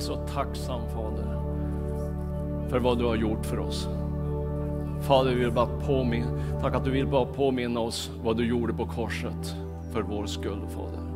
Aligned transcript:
så 0.00 0.16
tacksam 0.16 0.80
Fader 0.94 1.40
för 2.68 2.78
vad 2.78 2.98
du 2.98 3.04
har 3.04 3.16
gjort 3.16 3.46
för 3.46 3.58
oss. 3.58 3.88
Fader, 5.00 5.34
vi 5.34 5.40
vill 5.40 5.52
bara 5.52 5.66
påminna, 5.86 6.60
tack 6.60 6.74
att 6.74 6.84
du 6.84 6.90
vill 6.90 7.06
bara 7.06 7.24
påminna 7.24 7.80
oss 7.80 8.10
vad 8.24 8.36
du 8.36 8.46
gjorde 8.46 8.72
på 8.72 8.86
korset 8.86 9.56
för 9.92 10.02
vår 10.02 10.26
skull, 10.26 10.66
Fader. 10.68 11.10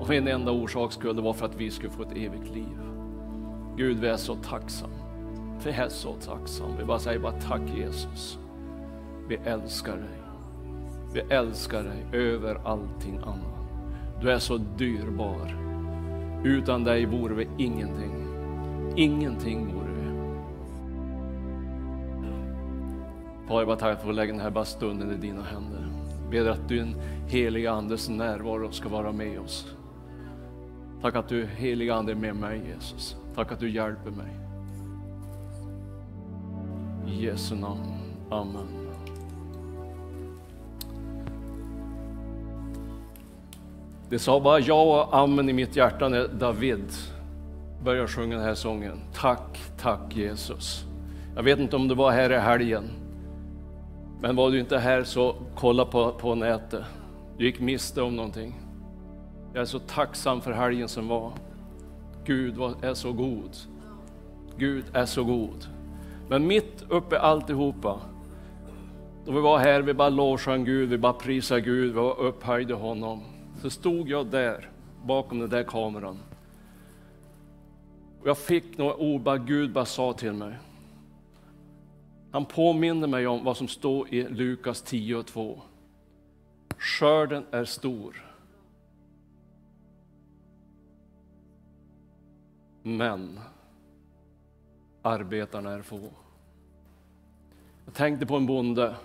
Och 0.00 0.06
för 0.06 0.14
en 0.14 0.28
enda 0.28 0.52
orsak 0.52 0.92
skull, 0.92 1.16
det 1.16 1.22
var 1.22 1.32
för 1.32 1.46
att 1.46 1.56
vi 1.56 1.70
skulle 1.70 1.90
få 1.90 2.02
ett 2.02 2.16
evigt 2.16 2.54
liv. 2.54 2.78
Gud, 3.76 4.00
vi 4.00 4.08
är 4.08 4.16
så 4.16 4.34
tacksam. 4.34 4.90
Vi 5.64 5.70
är 5.70 5.88
så 5.88 6.12
tacksam. 6.12 6.76
Vi 6.78 6.84
bara 6.84 6.98
säger 6.98 7.18
bara 7.18 7.40
tack 7.40 7.62
Jesus. 7.76 8.38
Vi 9.28 9.38
älskar 9.44 9.96
dig. 9.96 10.22
Vi 11.14 11.20
älskar 11.20 11.82
dig 11.82 12.20
över 12.20 12.58
allting 12.64 13.16
annat. 13.16 13.68
Du 14.20 14.30
är 14.30 14.38
så 14.38 14.56
dyrbar. 14.56 15.63
Utan 16.44 16.84
dig 16.84 17.06
vore 17.06 17.34
vi 17.34 17.48
ingenting. 17.58 18.26
Ingenting 18.96 19.74
vore 19.74 19.90
vi. 19.92 20.04
Far, 23.48 23.58
jag 23.58 23.66
bara 23.66 23.76
tackar 23.76 23.94
för 23.94 24.00
att 24.00 24.06
få 24.06 24.12
lägga 24.12 24.32
den 24.32 24.40
här 24.40 24.50
bara 24.50 24.64
stunden 24.64 25.10
i 25.10 25.16
dina 25.16 25.42
händer. 25.42 25.86
Ber 26.30 26.48
att 26.48 26.68
din 26.68 26.96
heliga 27.26 27.72
Andes 27.72 28.08
närvaro 28.08 28.72
ska 28.72 28.88
vara 28.88 29.12
med 29.12 29.40
oss. 29.40 29.74
Tack 31.02 31.16
att 31.16 31.28
du 31.28 31.46
heliga 31.46 31.94
Ande 31.94 32.12
är 32.12 32.16
med 32.16 32.36
mig 32.36 32.62
Jesus. 32.74 33.16
Tack 33.34 33.52
att 33.52 33.60
du 33.60 33.70
hjälper 33.70 34.10
mig. 34.10 34.36
I 37.06 37.24
Jesu 37.24 37.54
namn. 37.54 37.94
Amen. 38.30 38.83
Det 44.08 44.18
sa 44.18 44.40
bara 44.40 44.60
ja 44.60 44.82
och 44.82 45.16
amen 45.16 45.48
i 45.48 45.52
mitt 45.52 45.76
hjärta 45.76 46.08
när 46.08 46.28
David 46.28 46.92
började 47.84 48.08
sjunga 48.08 48.36
den 48.36 48.44
här 48.44 48.54
sången. 48.54 49.00
Tack, 49.14 49.60
tack 49.78 50.16
Jesus. 50.16 50.84
Jag 51.36 51.42
vet 51.42 51.58
inte 51.58 51.76
om 51.76 51.88
du 51.88 51.94
var 51.94 52.10
här 52.10 52.32
i 52.32 52.38
helgen. 52.38 52.90
Men 54.20 54.36
var 54.36 54.50
du 54.50 54.60
inte 54.60 54.78
här 54.78 55.04
så 55.04 55.34
kolla 55.54 55.84
på, 55.84 56.12
på 56.12 56.34
nätet. 56.34 56.84
Du 57.38 57.44
gick 57.44 57.60
miste 57.60 58.02
om 58.02 58.16
någonting. 58.16 58.60
Jag 59.52 59.60
är 59.60 59.66
så 59.66 59.78
tacksam 59.78 60.40
för 60.40 60.52
helgen 60.52 60.88
som 60.88 61.08
var. 61.08 61.32
Gud 62.24 62.58
är 62.82 62.94
så 62.94 63.12
god. 63.12 63.56
Gud 64.56 64.84
är 64.92 65.06
så 65.06 65.24
god. 65.24 65.66
Men 66.28 66.46
mitt 66.46 66.84
uppe 66.88 67.14
i 67.14 67.18
alltihopa, 67.18 68.00
då 69.26 69.32
vi 69.32 69.40
var 69.40 69.58
här, 69.58 69.82
vi 69.82 69.94
bara 69.94 70.08
lovsjöng 70.08 70.64
Gud, 70.64 70.88
vi 70.88 70.98
bara 70.98 71.12
prisade 71.12 71.60
Gud, 71.60 71.92
vi 71.92 72.00
var 72.00 72.20
upphöjde 72.20 72.74
honom. 72.74 73.22
Så 73.62 73.70
stod 73.70 74.08
jag 74.08 74.26
där, 74.26 74.70
bakom 75.04 75.38
den 75.38 75.50
där 75.50 75.64
kameran. 75.64 76.18
Och 78.20 78.28
jag 78.28 78.38
fick 78.38 78.78
några 78.78 78.96
ord, 78.96 79.20
bara 79.20 79.38
Gud 79.38 79.72
bara 79.72 79.84
sa 79.84 80.12
till 80.12 80.32
mig. 80.32 80.58
Han 82.30 82.44
påminner 82.44 83.06
mig 83.06 83.26
om 83.26 83.44
vad 83.44 83.56
som 83.56 83.68
står 83.68 84.14
i 84.14 84.28
Lukas 84.28 84.82
10 84.82 85.16
och 85.16 85.26
2. 85.26 85.60
Skörden 86.78 87.46
är 87.50 87.64
stor. 87.64 88.24
Men 92.82 93.40
arbetarna 95.02 95.72
är 95.72 95.82
få. 95.82 96.10
Jag 97.84 97.94
tänkte 97.94 98.26
på 98.26 98.36
en 98.36 98.46
bonde. 98.46 98.96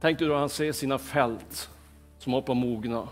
Tänkte 0.00 0.24
då 0.24 0.36
han 0.36 0.48
ser 0.48 0.72
sina 0.72 0.98
fält 0.98 1.70
som 2.22 2.32
håller 2.32 2.46
på 2.46 2.52
att 2.52 2.58
mogna 2.58 3.08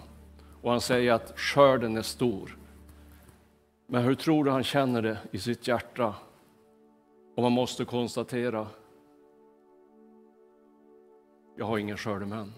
och 0.62 0.70
han 0.70 0.80
säger 0.80 1.12
att 1.12 1.38
skörden 1.38 1.96
är 1.96 2.02
stor. 2.02 2.56
Men 3.86 4.02
hur 4.02 4.14
tror 4.14 4.44
du 4.44 4.50
han 4.50 4.64
känner 4.64 5.02
det 5.02 5.18
i 5.30 5.38
sitt 5.38 5.68
hjärta? 5.68 6.14
Och 7.36 7.42
man 7.42 7.52
måste 7.52 7.84
konstatera, 7.84 8.68
jag 11.56 11.66
har 11.66 11.78
ingen 11.78 11.96
skördemän. 11.96 12.52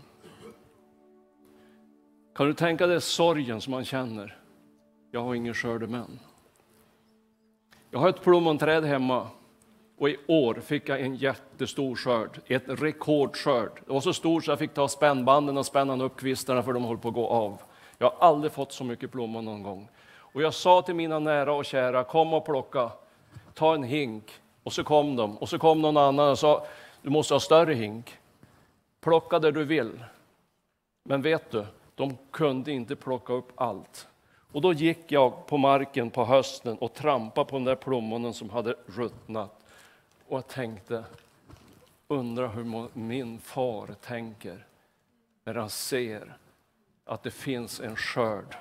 Kan 2.35 2.47
du 2.47 2.55
tänka 2.55 2.87
dig 2.87 3.01
sorgen 3.01 3.61
som 3.61 3.71
man 3.71 3.85
känner? 3.85 4.39
Jag 5.11 5.23
har 5.23 5.35
ingen 5.35 5.55
skördemän. 5.55 6.19
Jag 7.91 7.99
har 7.99 8.09
ett 8.09 8.23
plommonträd 8.23 8.85
hemma 8.85 9.29
och 10.03 10.11
i 10.11 10.17
år 10.27 10.55
fick 10.55 10.89
jag 10.89 11.01
en 11.01 11.17
jättestor 11.17 11.97
skörd, 11.97 12.41
ett 12.47 12.63
rekordskörd. 12.67 13.71
Det 13.87 13.93
var 13.93 14.01
så 14.01 14.13
stor 14.13 14.41
så 14.41 14.51
jag 14.51 14.59
fick 14.59 14.75
ta 14.75 14.89
spännbanden 14.89 15.59
och 15.59 15.67
spänna 15.67 16.05
upp 16.05 16.17
kvistarna 16.17 16.63
för 16.63 16.73
de 16.73 16.85
höll 16.85 16.99
på 16.99 17.09
att 17.09 17.15
gå 17.15 17.29
av. 17.29 17.63
Jag 17.99 18.11
har 18.11 18.29
aldrig 18.29 18.53
fått 18.53 18.73
så 18.73 18.85
mycket 18.85 19.13
plommon 19.13 19.45
någon 19.45 19.63
gång. 19.63 19.89
Och 20.13 20.43
jag 20.43 20.55
sa 20.55 20.83
till 20.83 20.95
mina 20.95 21.19
nära 21.19 21.55
och 21.55 21.65
kära, 21.65 22.05
kom 22.05 22.35
och 22.35 22.45
plocka, 22.45 22.91
ta 23.55 23.75
en 23.75 23.83
hink. 23.83 24.25
Och 24.63 24.73
så 24.73 24.85
kom 24.85 25.17
de, 25.17 25.39
och 25.39 25.49
så 25.49 25.59
kom 25.59 25.83
någon 25.83 25.97
annan 25.97 26.31
och 26.31 26.39
sa, 26.39 26.67
du 27.03 27.11
måste 27.11 27.35
ha 27.35 27.41
större 27.41 27.75
hink. 27.75 28.19
Plocka 29.01 29.39
det 29.39 29.53
du 29.53 29.65
vill. 29.65 30.05
Men 31.05 31.23
vet 31.23 31.51
du, 31.51 31.67
de 31.95 32.17
kunde 32.31 32.73
inte 32.73 32.97
plocka 32.97 33.33
upp 33.33 33.53
allt. 33.55 34.09
Och 34.53 34.61
då 34.61 34.73
gick 34.73 35.13
jag 35.13 35.47
på 35.47 35.57
marken 35.57 36.11
på 36.11 36.25
hösten 36.25 36.79
och 36.79 36.95
trampade 36.95 37.51
på 37.51 37.57
den 37.57 37.65
där 37.65 37.77
plommonen 37.77 38.35
som 38.35 38.51
hade 38.51 38.75
ruttnat. 38.87 39.62
Och 40.33 40.39
jag 40.39 40.47
tänkte, 40.47 41.05
undra 42.09 42.49
hur 42.49 42.99
min 42.99 43.39
far 43.39 43.87
tänker 43.87 44.67
när 45.45 45.55
han 45.55 45.71
ser 45.71 46.37
att 47.05 47.23
det 47.23 47.31
finns 47.31 47.81
en 47.81 47.97
skörd, 47.97 48.57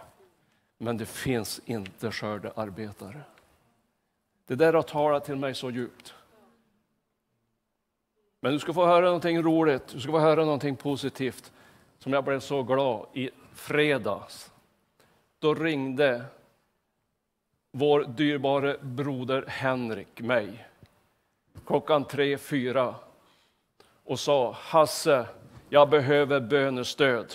men 0.77 0.97
det 0.97 1.05
finns 1.05 1.61
inte 1.65 2.11
skördearbetare. 2.11 3.21
Det 4.45 4.55
där 4.55 4.73
har 4.73 4.81
talat 4.81 5.25
till 5.25 5.35
mig 5.35 5.55
så 5.55 5.69
djupt. 5.69 6.13
Men 8.39 8.53
du 8.53 8.59
ska 8.59 8.73
få 8.73 8.85
höra 8.85 9.05
någonting 9.05 9.41
roligt, 9.41 9.87
du 9.87 9.99
ska 9.99 10.11
få 10.11 10.19
höra 10.19 10.45
någonting 10.45 10.75
positivt 10.75 11.51
som 11.99 12.13
jag 12.13 12.23
blev 12.23 12.39
så 12.39 12.63
glad 12.63 13.07
i 13.13 13.29
fredags. 13.53 14.51
Då 15.39 15.53
ringde 15.53 16.25
vår 17.71 18.03
dyrbare 18.03 18.77
broder 18.81 19.45
Henrik 19.47 20.21
mig 20.21 20.67
klockan 21.65 22.05
tre, 22.05 22.37
fyra 22.37 22.95
och 24.03 24.19
sa 24.19 24.51
Hasse, 24.51 25.25
jag 25.69 25.89
behöver 25.89 26.39
bönestöd. 26.39 27.33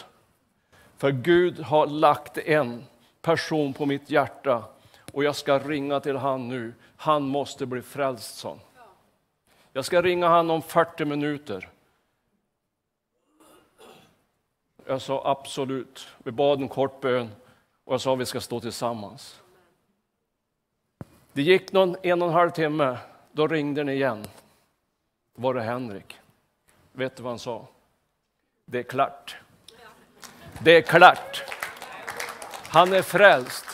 För 0.96 1.10
Gud 1.10 1.60
har 1.60 1.86
lagt 1.86 2.38
en 2.38 2.84
person 3.22 3.72
på 3.72 3.86
mitt 3.86 4.10
hjärta 4.10 4.64
och 5.12 5.24
jag 5.24 5.36
ska 5.36 5.58
ringa 5.58 6.00
till 6.00 6.16
han 6.16 6.48
nu. 6.48 6.74
Han 6.96 7.22
måste 7.22 7.66
bli 7.66 7.82
frälst, 7.82 8.36
sa 8.36 8.58
Jag 9.72 9.84
ska 9.84 10.02
ringa 10.02 10.28
han 10.28 10.50
om 10.50 10.62
40 10.62 11.04
minuter. 11.04 11.68
Jag 14.86 15.02
sa 15.02 15.22
absolut. 15.24 16.08
Vi 16.18 16.30
bad 16.30 16.60
en 16.60 16.68
kort 16.68 17.00
bön 17.00 17.30
och 17.84 17.92
jag 17.92 18.00
sa 18.00 18.14
vi 18.14 18.26
ska 18.26 18.40
stå 18.40 18.60
tillsammans. 18.60 19.42
Det 21.32 21.42
gick 21.42 21.72
någon 21.72 21.96
en 22.02 22.22
och 22.22 22.28
en 22.28 22.34
halv 22.34 22.50
timme, 22.50 22.98
då 23.36 23.46
ringde 23.46 23.80
den 23.80 23.88
igen. 23.88 24.26
Då 25.34 25.42
var 25.42 25.54
det 25.54 25.62
Henrik. 25.62 26.18
Vet 26.92 27.16
du 27.16 27.22
vad 27.22 27.32
han 27.32 27.38
sa? 27.38 27.66
Det 28.64 28.78
är 28.78 28.82
klart. 28.82 29.36
Det 30.58 30.76
är 30.76 30.82
klart. 30.82 31.44
Han 32.68 32.92
är 32.92 33.02
frälst. 33.02 33.64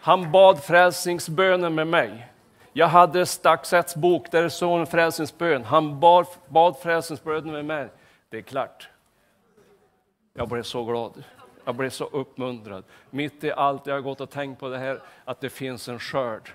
Han 0.00 0.32
bad 0.32 0.62
frälsningsbönen 0.62 1.74
med 1.74 1.86
mig. 1.86 2.28
Jag 2.72 2.86
hade 2.86 3.26
Staxets 3.26 3.96
bok 3.96 4.30
där 4.30 4.42
det 4.42 4.50
står 4.50 4.80
en 4.80 4.86
frälsningsbön. 4.86 5.64
Han 5.64 6.00
bad, 6.00 6.26
bad 6.48 6.76
frälsningsbönen 6.78 7.52
med 7.52 7.64
mig. 7.64 7.88
Det 8.28 8.38
är 8.38 8.42
klart. 8.42 8.88
Jag 10.34 10.48
blev 10.48 10.62
så 10.62 10.84
glad. 10.84 11.24
Jag 11.64 11.74
blev 11.74 11.90
så 11.90 12.04
uppmuntrad. 12.04 12.84
Mitt 13.10 13.44
i 13.44 13.52
allt 13.52 13.86
jag 13.86 13.94
har 13.94 14.00
gått 14.00 14.20
och 14.20 14.30
tänkt 14.30 14.60
på 14.60 14.68
det 14.68 14.78
här, 14.78 15.02
att 15.24 15.40
det 15.40 15.50
finns 15.50 15.88
en 15.88 15.98
skörd. 15.98 16.50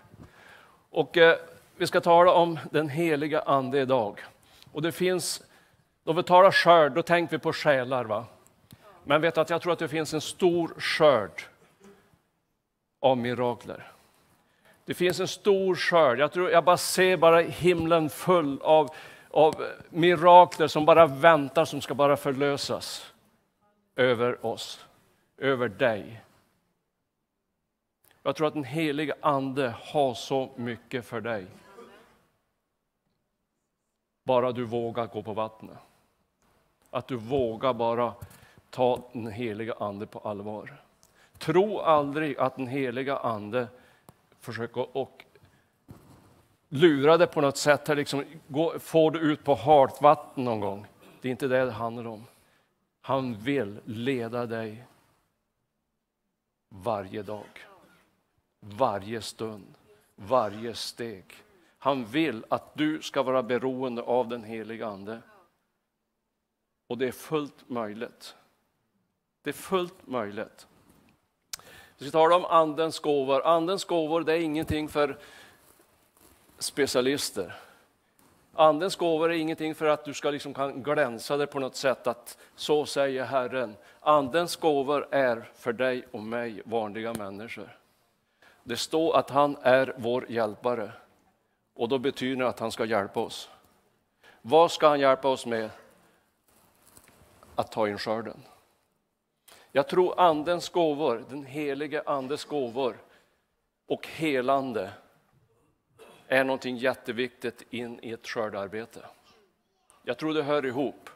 Och 0.90 1.18
eh, 1.18 1.38
vi 1.78 1.88
ska 1.88 2.02
tala 2.02 2.34
om 2.34 2.60
den 2.72 2.90
heliga 2.90 3.42
Ande 3.42 3.80
idag. 3.80 4.20
Och 4.72 4.82
det 4.82 4.92
finns, 4.92 5.44
då 6.04 6.14
vi 6.14 6.24
talar 6.24 6.52
skörd, 6.52 6.92
då 6.92 7.02
tänker 7.02 7.38
vi 7.38 7.40
på 7.40 7.54
själar. 7.54 8.06
Va? 8.06 8.26
Men 9.04 9.22
vet 9.22 9.38
att 9.38 9.50
jag 9.50 9.62
tror 9.62 9.74
att 9.74 9.80
det 9.80 9.88
finns 9.88 10.14
en 10.14 10.22
stor 10.22 10.74
skörd 10.78 11.42
av 13.00 13.18
mirakler. 13.18 13.92
Det 14.86 14.94
finns 14.94 15.20
en 15.20 15.28
stor 15.28 15.76
skörd. 15.76 16.20
Jag, 16.20 16.32
tror, 16.32 16.52
jag 16.52 16.64
bara 16.64 16.78
ser 16.78 17.18
bara 17.18 17.40
himlen 17.40 18.10
full 18.10 18.62
av, 18.62 18.90
av 19.32 19.66
mirakler 19.90 20.68
som 20.68 20.86
bara 20.86 21.08
väntar, 21.08 21.66
som 21.66 21.82
ska 21.82 21.94
bara 21.94 22.18
förlösas 22.18 23.14
över 23.96 24.46
oss, 24.46 24.86
över 25.38 25.68
dig. 25.68 26.22
Jag 28.24 28.36
tror 28.36 28.48
att 28.48 28.54
den 28.54 28.64
heliga 28.64 29.16
Ande 29.22 29.74
har 29.82 30.14
så 30.14 30.50
mycket 30.56 31.06
för 31.06 31.22
dig. 31.22 31.46
Bara 34.28 34.52
du 34.52 34.64
vågar 34.64 35.08
gå 35.08 35.24
på 35.24 35.34
vattnet. 35.34 35.78
Att 36.90 37.08
du 37.08 37.16
vågar 37.16 37.74
bara 37.74 38.14
ta 38.70 39.02
den 39.14 39.28
heliga 39.28 39.74
ande 39.74 40.06
på 40.06 40.20
allvar. 40.20 40.82
Tro 41.38 41.80
aldrig 41.80 42.38
att 42.38 42.56
den 42.56 42.68
heliga 42.68 43.18
ande 43.18 43.68
försöker 44.40 44.98
och 44.98 45.26
lura 46.70 47.18
dig 47.18 47.28
på 47.28 47.42
något 47.42 47.58
sätt, 47.58 47.88
liksom, 47.88 48.24
få 48.80 49.10
dig 49.10 49.22
ut 49.22 49.44
på 49.44 49.56
halt 49.56 50.02
vatten 50.02 50.44
någon 50.44 50.60
gång. 50.60 50.86
Det 51.22 51.28
är 51.28 51.32
inte 51.32 51.48
det 51.48 51.66
det 51.66 51.72
handlar 51.72 52.08
om. 52.08 52.24
Han 53.02 53.34
vill 53.34 53.80
leda 53.86 54.46
dig 54.46 54.84
varje 56.70 57.24
dag, 57.24 57.66
varje 58.60 59.22
stund, 59.22 59.74
varje 60.16 60.74
steg. 60.74 61.26
Han 61.88 62.06
vill 62.06 62.46
att 62.50 62.74
du 62.74 63.02
ska 63.02 63.24
vara 63.24 63.44
beroende 63.44 64.02
av 64.02 64.28
den 64.28 64.44
heliga 64.44 64.88
Ande. 64.88 65.22
Och 66.88 66.98
det 66.98 67.08
är 67.08 67.12
fullt 67.12 67.70
möjligt. 67.70 68.36
Det 69.42 69.50
är 69.50 69.54
fullt 69.54 70.08
möjligt. 70.08 70.68
Vi 71.98 72.10
ska 72.10 72.20
tala 72.20 72.36
om 72.36 72.46
Andens 72.46 73.00
gåvor. 73.00 73.46
Andens 73.46 73.86
gåvor 73.86 74.22
det 74.22 74.34
är 74.34 74.40
ingenting 74.40 74.90
för 74.90 75.18
specialister. 76.60 77.56
Andens 78.54 78.96
gåvor 78.96 79.32
är 79.32 79.36
ingenting 79.38 79.76
för 79.76 79.86
att 79.86 80.06
du 80.06 80.14
ska 80.14 80.32
liksom 80.32 80.54
kan 80.54 80.84
glänsa 80.84 81.38
dig 81.38 81.48
på 81.48 81.60
något 81.60 81.76
sätt, 81.76 82.08
att 82.08 82.38
så 82.56 82.86
säger 82.86 83.24
Herren. 83.24 83.76
Andens 84.00 84.56
gåvor 84.56 85.08
är 85.12 85.50
för 85.56 85.74
dig 85.74 86.08
och 86.12 86.24
mig, 86.24 86.62
vanliga 86.66 87.14
människor. 87.14 87.78
Det 88.64 88.78
står 88.78 89.18
att 89.18 89.30
han 89.30 89.58
är 89.62 89.94
vår 89.98 90.32
hjälpare 90.32 90.92
och 91.78 91.90
då 91.90 91.98
betyder 91.98 92.44
det 92.44 92.50
att 92.50 92.60
han 92.60 92.72
ska 92.72 92.86
hjälpa 92.86 93.20
oss. 93.20 93.50
Vad 94.42 94.72
ska 94.72 94.88
han 94.88 95.00
hjälpa 95.00 95.28
oss 95.28 95.46
med? 95.46 95.70
Att 97.56 97.72
ta 97.72 97.88
in 97.88 97.98
skörden. 97.98 98.44
Jag 99.72 99.88
tror 99.88 100.20
Andens 100.20 100.70
gåvor, 100.70 101.26
den 101.30 101.46
helige 101.46 102.04
Andes 102.06 102.46
gåvor 102.46 102.98
och 103.88 104.08
helande 104.08 104.92
är 106.28 106.44
någonting 106.44 106.78
jätteviktigt 106.78 107.64
in 107.70 108.00
i 108.04 108.12
ett 108.12 108.28
skördearbete. 108.28 109.06
Jag 110.04 110.18
tror 110.18 110.34
det 110.34 110.44
hör 110.44 110.66
ihop. 110.66 111.10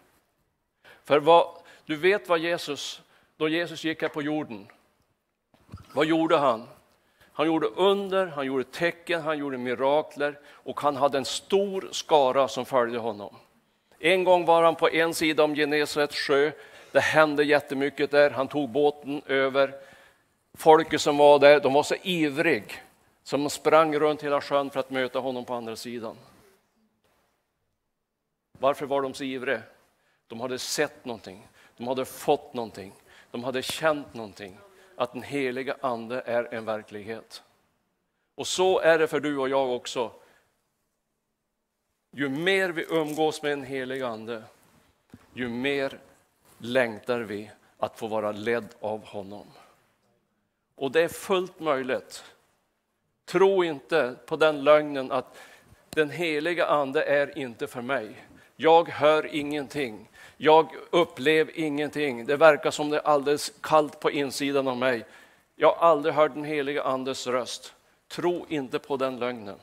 För 1.04 1.20
vad, 1.20 1.62
du 1.86 1.96
vet 1.96 2.30
vad 2.30 2.40
Jesus, 2.40 3.02
då 3.38 3.50
Jesus 3.50 3.84
gick 3.84 4.02
här 4.02 4.10
på 4.10 4.22
jorden, 4.22 4.68
vad 5.94 6.06
gjorde 6.06 6.38
han? 6.38 6.68
Han 7.42 7.48
gjorde 7.48 7.68
under, 7.68 8.28
han 8.28 8.46
gjorde 8.46 8.64
tecken, 8.64 9.22
han 9.22 9.38
gjorde 9.38 9.58
mirakler 9.58 10.40
och 10.50 10.82
han 10.82 10.96
hade 10.96 11.18
en 11.18 11.26
stor 11.26 11.90
skara 11.92 12.48
som 12.48 12.66
följde 12.66 13.00
honom. 13.00 13.36
En 14.00 14.24
gång 14.24 14.46
var 14.46 14.64
han 14.64 14.76
på 14.76 14.90
en 14.90 15.14
sida 15.14 15.44
om 15.44 15.56
Genesarets 15.56 16.16
sjö. 16.16 16.52
Det 16.92 17.00
hände 17.00 17.44
jättemycket 17.44 18.12
där. 18.12 18.30
Han 18.30 18.48
tog 18.48 18.70
båten 18.70 19.22
över. 19.26 19.74
Folket 20.54 21.02
som 21.02 21.18
var 21.18 21.40
där, 21.40 21.60
de 21.60 21.74
var 21.74 21.84
så 21.84 21.96
ivrig 22.04 22.84
som 23.24 23.50
sprang 23.50 23.96
runt 24.00 24.24
hela 24.24 24.42
sjön 24.42 24.70
för 24.70 24.80
att 24.80 24.90
möta 24.90 25.20
honom 25.20 25.46
på 25.46 25.54
andra 25.54 25.76
sidan. 25.76 26.18
Varför 28.60 28.86
var 28.86 29.02
de 29.02 29.14
så 29.14 29.24
ivriga? 29.24 29.62
De 30.28 30.40
hade 30.42 30.60
sett 30.60 31.06
någonting, 31.06 31.48
de 31.78 31.88
hade 31.88 32.06
fått 32.06 32.54
någonting, 32.54 32.94
de 33.32 33.44
hade 33.44 33.62
känt 33.62 34.14
någonting. 34.14 34.58
Att 35.02 35.14
den 35.14 35.24
heliga 35.24 35.76
ande 35.82 36.22
är 36.26 36.54
en 36.54 36.66
verklighet. 36.66 37.44
Och 38.36 38.48
så 38.48 38.80
är 38.80 39.00
det 39.00 39.08
för 39.08 39.20
du 39.20 39.38
och 39.38 39.50
jag 39.50 39.70
också. 39.76 40.12
Ju 42.12 42.30
mer 42.30 42.70
vi 42.70 42.86
umgås 42.90 43.44
med 43.44 43.54
en 43.54 43.64
helig 43.64 44.02
ande, 44.02 44.44
ju 45.34 45.50
mer 45.50 46.00
längtar 46.58 47.20
vi 47.20 47.52
att 47.78 48.00
få 48.00 48.08
vara 48.08 48.32
ledd 48.32 48.68
av 48.80 49.06
honom. 49.06 49.48
Och 50.76 50.92
det 50.92 51.02
är 51.02 51.08
fullt 51.08 51.60
möjligt 51.60 52.24
Tro 53.26 53.64
inte 53.64 54.16
på 54.26 54.36
den 54.36 54.64
lögnen 54.64 55.12
att 55.12 55.38
den 55.90 56.10
heliga 56.10 56.66
ande 56.66 57.04
är 57.04 57.38
inte 57.38 57.68
för 57.68 57.82
mig. 57.82 58.26
Jag 58.56 58.90
hör 58.90 59.36
ingenting. 59.36 60.10
Jag 60.44 60.76
upplever 60.90 61.60
ingenting. 61.60 62.26
Det 62.26 62.38
verkar 62.38 62.72
som 62.72 62.90
det 62.90 62.98
är 62.98 63.08
alldeles 63.08 63.54
kallt 63.62 64.00
på 64.00 64.12
insidan 64.12 64.68
av 64.68 64.78
mig. 64.78 65.06
Jag 65.56 65.74
har 65.74 65.88
aldrig 65.88 66.14
hört 66.16 66.34
den 66.34 66.44
heliga 66.44 66.84
andes 66.84 67.28
röst. 67.28 67.74
Tro 68.08 68.46
inte 68.50 68.80
på 68.80 68.98
den 68.98 69.20
lögnen. 69.20 69.60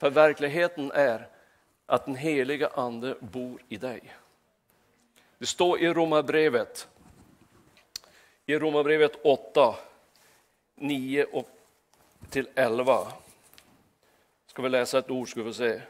För 0.00 0.10
verkligheten 0.10 0.92
är 0.94 1.28
att 1.86 2.04
den 2.04 2.14
heliga 2.14 2.68
ande 2.68 3.16
bor 3.20 3.62
i 3.68 3.76
dig. 3.76 4.14
Det 5.38 5.46
står 5.46 5.80
i 5.80 5.88
Romarbrevet, 5.92 6.88
i 8.46 8.58
Romarbrevet 8.58 9.12
8, 9.24 9.74
9 10.74 11.24
och 11.24 11.48
till 12.30 12.48
11. 12.54 13.12
Ska 14.46 14.62
vi 14.62 14.68
läsa 14.68 14.98
ett 14.98 15.10
ord 15.10 15.30
ska 15.30 15.42
vi 15.42 15.54
se. 15.54 15.80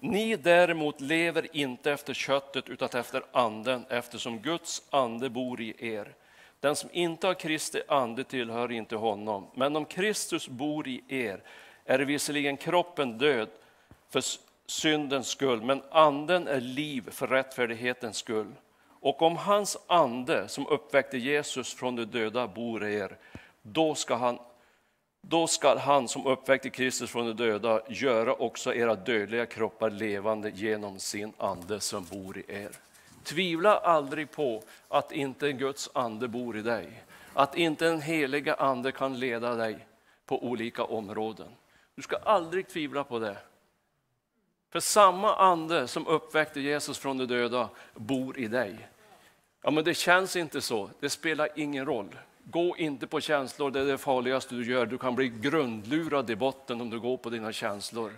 Ni 0.00 0.36
däremot 0.36 1.00
lever 1.00 1.56
inte 1.56 1.92
efter 1.92 2.14
köttet 2.14 2.68
utan 2.68 2.88
efter 3.00 3.22
anden 3.32 3.84
eftersom 3.88 4.38
Guds 4.38 4.82
ande 4.90 5.30
bor 5.30 5.60
i 5.60 5.74
er. 5.78 6.14
Den 6.60 6.76
som 6.76 6.90
inte 6.92 7.26
har 7.26 7.34
Kristi 7.34 7.82
ande 7.88 8.24
tillhör 8.24 8.72
inte 8.72 8.96
honom. 8.96 9.46
Men 9.54 9.76
om 9.76 9.84
Kristus 9.84 10.48
bor 10.48 10.88
i 10.88 11.02
er 11.08 11.42
är 11.84 11.98
visserligen 11.98 12.56
kroppen 12.56 13.18
död 13.18 13.48
för 14.10 14.22
syndens 14.66 15.28
skull, 15.28 15.62
men 15.62 15.82
anden 15.90 16.48
är 16.48 16.60
liv 16.60 17.10
för 17.10 17.26
rättfärdighetens 17.26 18.16
skull. 18.16 18.52
Och 19.00 19.22
om 19.22 19.36
hans 19.36 19.76
ande 19.86 20.48
som 20.48 20.66
uppväckte 20.66 21.18
Jesus 21.18 21.74
från 21.74 21.96
de 21.96 22.04
döda 22.04 22.48
bor 22.48 22.86
i 22.86 22.94
er, 22.94 23.16
då 23.62 23.94
ska 23.94 24.14
han, 24.14 24.38
då 25.30 25.46
ska 25.46 25.78
han 25.78 26.08
som 26.08 26.26
uppväckte 26.26 26.70
Kristus 26.70 27.10
från 27.10 27.26
de 27.26 27.32
döda 27.32 27.80
göra 27.88 28.34
också 28.34 28.74
era 28.74 28.94
dödliga 28.94 29.46
kroppar 29.46 29.90
levande 29.90 30.50
genom 30.50 30.98
sin 30.98 31.32
ande 31.38 31.80
som 31.80 32.04
bor 32.04 32.38
i 32.38 32.44
er. 32.48 32.70
Tvivla 33.24 33.78
aldrig 33.78 34.30
på 34.30 34.62
att 34.88 35.12
inte 35.12 35.52
Guds 35.52 35.90
ande 35.92 36.28
bor 36.28 36.56
i 36.56 36.62
dig, 36.62 37.02
att 37.34 37.56
inte 37.56 37.84
den 37.84 38.00
heliga 38.00 38.54
ande 38.54 38.92
kan 38.92 39.18
leda 39.18 39.54
dig 39.54 39.86
på 40.26 40.44
olika 40.44 40.84
områden. 40.84 41.48
Du 41.94 42.02
ska 42.02 42.16
aldrig 42.16 42.68
tvivla 42.68 43.04
på 43.04 43.18
det. 43.18 43.36
För 44.70 44.80
samma 44.80 45.36
ande 45.36 45.88
som 45.88 46.06
uppväckte 46.06 46.60
Jesus 46.60 46.98
från 46.98 47.18
de 47.18 47.26
döda 47.26 47.68
bor 47.94 48.38
i 48.38 48.48
dig. 48.48 48.88
Ja, 49.62 49.70
men 49.70 49.84
det 49.84 49.94
känns 49.94 50.36
inte 50.36 50.60
så. 50.60 50.90
Det 51.00 51.10
spelar 51.10 51.48
ingen 51.56 51.86
roll. 51.86 52.16
Gå 52.50 52.76
inte 52.76 53.06
på 53.06 53.20
känslor, 53.20 53.70
det 53.70 53.80
är 53.80 53.84
det 53.84 53.98
farligaste 53.98 54.54
du 54.54 54.70
gör. 54.70 54.86
Du 54.86 54.98
kan 54.98 55.14
bli 55.14 55.28
grundlurad 55.28 56.30
i 56.30 56.36
botten 56.36 56.80
om 56.80 56.90
du 56.90 57.00
går 57.00 57.16
på 57.16 57.30
dina 57.30 57.52
känslor. 57.52 58.12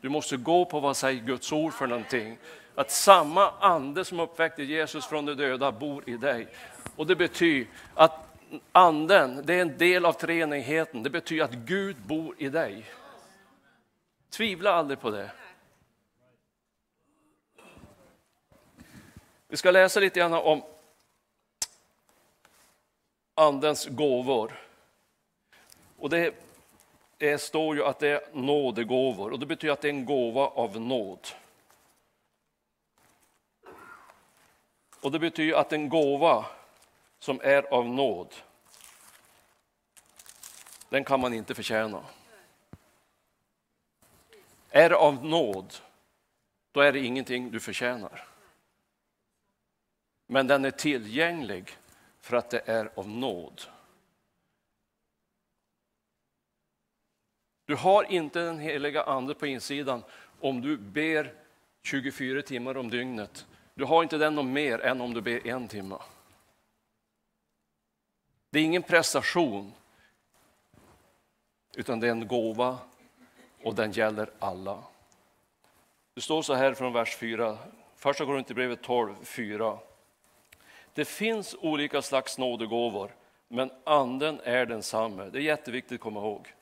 Du 0.00 0.08
måste 0.08 0.36
gå 0.36 0.64
på 0.64 0.80
vad 0.80 0.96
säger 0.96 1.22
Guds 1.22 1.52
ord 1.52 1.72
för 1.72 1.86
någonting. 1.86 2.38
Att 2.74 2.90
samma 2.90 3.50
ande 3.50 4.04
som 4.04 4.20
uppväckte 4.20 4.62
Jesus 4.62 5.06
från 5.06 5.26
de 5.26 5.34
döda 5.34 5.72
bor 5.72 6.02
i 6.06 6.16
dig. 6.16 6.48
Och 6.96 7.06
det 7.06 7.16
betyder 7.16 7.70
att 7.94 8.38
anden, 8.72 9.42
det 9.44 9.54
är 9.54 9.62
en 9.62 9.78
del 9.78 10.06
av 10.06 10.12
treenigheten. 10.12 11.02
Det 11.02 11.10
betyder 11.10 11.44
att 11.44 11.54
Gud 11.54 11.96
bor 11.96 12.34
i 12.38 12.48
dig. 12.48 12.84
Tvivla 14.30 14.72
aldrig 14.72 15.00
på 15.00 15.10
det. 15.10 15.30
Vi 19.48 19.56
ska 19.56 19.70
läsa 19.70 20.00
lite 20.00 20.20
grann 20.20 20.32
om 20.32 20.62
Andens 23.34 23.86
gåvor. 23.86 24.60
Och 25.98 26.10
det, 26.10 26.34
är, 27.18 27.36
står 27.36 27.76
ju 27.76 27.84
att 27.84 27.98
det 27.98 28.08
är 28.08 28.22
nådegåvor 28.32 29.32
och 29.32 29.38
det 29.38 29.46
betyder 29.46 29.72
att 29.72 29.80
det 29.80 29.88
är 29.88 29.92
en 29.92 30.06
gåva 30.06 30.46
av 30.46 30.80
nåd. 30.80 31.28
Och 35.00 35.12
det 35.12 35.18
betyder 35.18 35.56
att 35.56 35.72
en 35.72 35.88
gåva 35.88 36.46
som 37.18 37.40
är 37.42 37.62
av 37.74 37.88
nåd, 37.88 38.34
den 40.88 41.04
kan 41.04 41.20
man 41.20 41.34
inte 41.34 41.54
förtjäna. 41.54 42.04
Är 44.70 44.88
det 44.88 44.96
av 44.96 45.24
nåd, 45.24 45.74
då 46.72 46.80
är 46.80 46.92
det 46.92 47.00
ingenting 47.00 47.50
du 47.50 47.60
förtjänar. 47.60 48.28
Men 50.26 50.46
den 50.46 50.64
är 50.64 50.70
tillgänglig 50.70 51.76
för 52.24 52.36
att 52.36 52.50
det 52.50 52.62
är 52.66 52.90
av 52.94 53.08
nåd. 53.08 53.62
Du 57.64 57.74
har 57.74 58.12
inte 58.12 58.40
den 58.40 58.58
heliga 58.58 59.02
ande 59.02 59.34
på 59.34 59.46
insidan 59.46 60.02
om 60.40 60.60
du 60.60 60.76
ber 60.76 61.34
24 61.82 62.42
timmar 62.42 62.76
om 62.76 62.90
dygnet. 62.90 63.46
Du 63.74 63.84
har 63.84 64.02
inte 64.02 64.18
den 64.18 64.38
om 64.38 64.52
mer 64.52 64.78
än 64.80 65.00
om 65.00 65.14
du 65.14 65.20
ber 65.20 65.46
en 65.46 65.68
timme. 65.68 65.98
Det 68.50 68.58
är 68.58 68.64
ingen 68.64 68.82
prestation, 68.82 69.72
utan 71.76 72.00
det 72.00 72.06
är 72.06 72.10
en 72.10 72.28
gåva 72.28 72.78
och 73.62 73.74
den 73.74 73.92
gäller 73.92 74.30
alla. 74.38 74.84
Det 76.14 76.20
står 76.20 76.42
så 76.42 76.54
här 76.54 76.74
från 76.74 76.92
vers 76.92 77.16
4, 77.16 77.58
första 77.96 78.24
Korinthierbrevet 78.24 78.82
12, 78.82 79.14
4. 79.24 79.78
Det 80.94 81.04
finns 81.04 81.56
olika 81.60 82.02
slags 82.02 82.38
nådegåvor, 82.38 83.14
men 83.48 83.70
anden 83.84 84.40
är 84.44 84.66
densamme. 84.66 85.24
Det 85.24 85.38
är 85.38 85.42
jätteviktigt 85.42 85.94
att 85.94 86.00
komma 86.00 86.20
ihåg. 86.20 86.54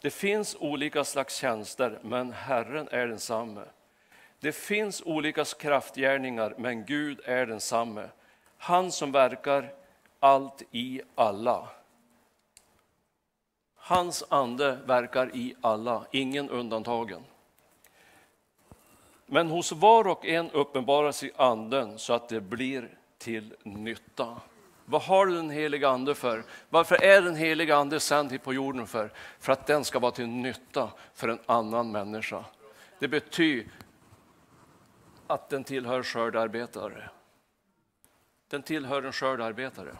Det 0.00 0.10
finns 0.10 0.56
olika 0.60 1.04
slags 1.04 1.36
tjänster, 1.36 1.98
men 2.02 2.32
Herren 2.32 2.88
är 2.90 3.06
densamme. 3.06 3.64
Det 4.40 4.52
finns 4.52 5.02
olika 5.02 5.44
kraftgärningar, 5.44 6.54
men 6.58 6.84
Gud 6.84 7.20
är 7.24 7.46
densamme. 7.46 8.08
Han 8.56 8.92
som 8.92 9.12
verkar 9.12 9.72
allt 10.20 10.62
i 10.70 11.02
alla. 11.14 11.68
Hans 13.76 14.24
ande 14.28 14.78
verkar 14.86 15.36
i 15.36 15.54
alla, 15.60 16.06
ingen 16.10 16.50
undantagen. 16.50 17.24
Men 19.26 19.50
hos 19.50 19.72
var 19.72 20.08
och 20.08 20.26
en 20.26 20.50
uppenbarar 20.50 21.12
sig 21.12 21.32
anden 21.36 21.98
så 21.98 22.12
att 22.12 22.28
det 22.28 22.40
blir 22.40 22.98
till 23.22 23.54
nytta. 23.62 24.40
Vad 24.84 25.02
har 25.02 25.26
du 25.26 25.34
den 25.34 25.50
heliga 25.50 25.88
ande 25.88 26.14
för? 26.14 26.44
Varför 26.70 27.02
är 27.02 27.22
den 27.22 27.36
heliga 27.36 27.76
ande 27.76 28.00
sänd 28.00 28.32
hit 28.32 28.42
på 28.42 28.54
jorden 28.54 28.86
för? 28.86 29.12
För 29.38 29.52
att 29.52 29.66
den 29.66 29.84
ska 29.84 29.98
vara 29.98 30.12
till 30.12 30.26
nytta 30.26 30.90
för 31.14 31.28
en 31.28 31.38
annan 31.46 31.92
människa. 31.92 32.44
Det 32.98 33.08
betyder 33.08 33.72
att 35.26 35.48
den 35.48 35.64
tillhör 35.64 36.02
skördarbetare. 36.02 37.10
Den 38.48 38.62
tillhör 38.62 39.02
en 39.02 39.12
skördarbetare. 39.12 39.96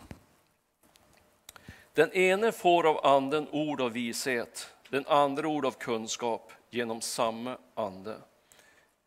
Den 1.95 2.13
ene 2.13 2.53
får 2.53 2.87
av 2.87 3.07
anden 3.07 3.49
ord 3.51 3.81
av 3.81 3.93
vishet, 3.93 4.75
den 4.89 5.05
andra 5.07 5.49
ord 5.49 5.67
av 5.67 5.73
kunskap 5.73 6.53
genom 6.71 7.01
samma 7.01 7.59
ande. 7.75 8.17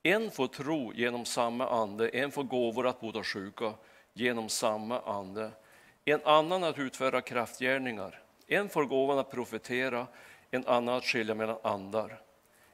En 0.03 0.31
får 0.31 0.47
tro 0.47 0.93
genom 0.93 1.25
samma 1.25 1.69
ande, 1.69 2.09
en 2.09 2.31
får 2.31 2.43
gåvor 2.43 2.87
att 2.87 3.01
bota 3.01 3.23
sjuka 3.23 3.73
genom 4.15 4.49
samma 4.49 4.99
ande. 4.99 5.51
En 6.05 6.21
annan 6.25 6.63
att 6.63 6.79
utföra 6.79 7.21
kraftgärningar. 7.21 8.21
En 8.47 8.69
får 8.69 8.85
gåvan 8.85 9.19
att 9.19 9.31
profetera, 9.31 10.07
en 10.51 10.67
annan 10.67 10.95
att 10.95 11.03
skilja 11.03 11.35
mellan 11.35 11.57
andar. 11.63 12.21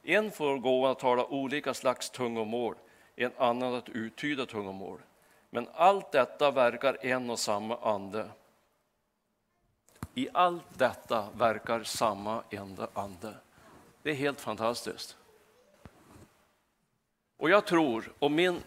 En 0.04 0.32
får 0.32 0.58
gåvan 0.58 0.92
att 0.92 1.00
tala 1.00 1.26
olika 1.26 1.74
slags 1.74 2.10
tungomål, 2.10 2.76
en 3.16 3.32
annan 3.38 3.76
att 3.76 3.90
uttyda 3.90 4.46
tungomål. 4.46 5.00
Men 5.50 5.68
allt 5.74 6.12
detta 6.12 6.52
verkar 6.52 7.06
en 7.06 7.30
och 7.30 7.40
samma 7.40 7.78
ande. 7.78 8.30
I 10.16 10.28
allt 10.34 10.80
detta 10.80 11.28
verkar 11.38 11.84
samma 11.84 12.44
enda 12.50 12.88
ande. 12.94 13.34
Det 14.04 14.10
är 14.10 14.16
helt 14.16 14.42
fantastiskt. 14.42 15.18
Och 17.38 17.50
jag 17.50 17.66
tror, 17.66 18.14
och 18.20 18.32
min 18.32 18.60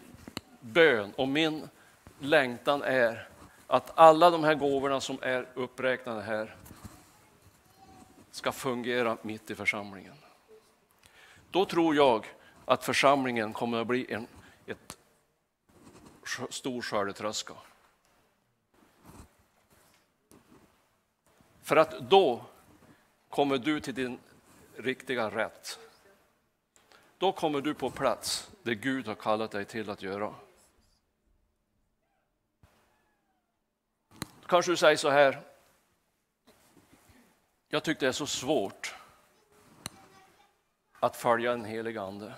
bön 0.59 1.13
och 1.15 1.27
min 1.27 1.69
längtan 2.19 2.83
är 2.83 3.27
att 3.67 3.91
alla 3.95 4.29
de 4.29 4.43
här 4.43 4.55
gåvorna 4.55 5.01
som 5.01 5.17
är 5.21 5.47
uppräknade 5.53 6.21
här 6.21 6.55
ska 8.31 8.51
fungera 8.51 9.17
mitt 9.21 9.51
i 9.51 9.55
församlingen. 9.55 10.15
Då 11.51 11.65
tror 11.65 11.95
jag 11.95 12.25
att 12.65 12.83
församlingen 12.83 13.53
kommer 13.53 13.81
att 13.81 13.87
bli 13.87 14.13
en 14.13 14.27
ett 14.65 14.97
stor 16.49 16.81
skördetröska. 16.81 17.53
För 21.63 21.75
att 21.75 21.99
då 21.99 22.45
kommer 23.29 23.57
du 23.57 23.79
till 23.79 23.93
din 23.93 24.19
riktiga 24.75 25.29
rätt. 25.29 25.79
Då 27.17 27.31
kommer 27.31 27.61
du 27.61 27.73
på 27.73 27.89
plats 27.89 28.49
det 28.63 28.75
Gud 28.75 29.07
har 29.07 29.15
kallat 29.15 29.51
dig 29.51 29.65
till 29.65 29.89
att 29.89 30.01
göra. 30.01 30.33
Kanske 34.47 34.71
du 34.71 34.77
säger 34.77 34.97
så 34.97 35.09
här. 35.09 35.41
Jag 37.67 37.83
tyckte 37.83 38.05
det 38.05 38.09
är 38.09 38.13
så 38.13 38.27
svårt 38.27 38.95
att 40.99 41.15
följa 41.15 41.51
en 41.51 41.65
helig 41.65 41.97
ande. 41.97 42.33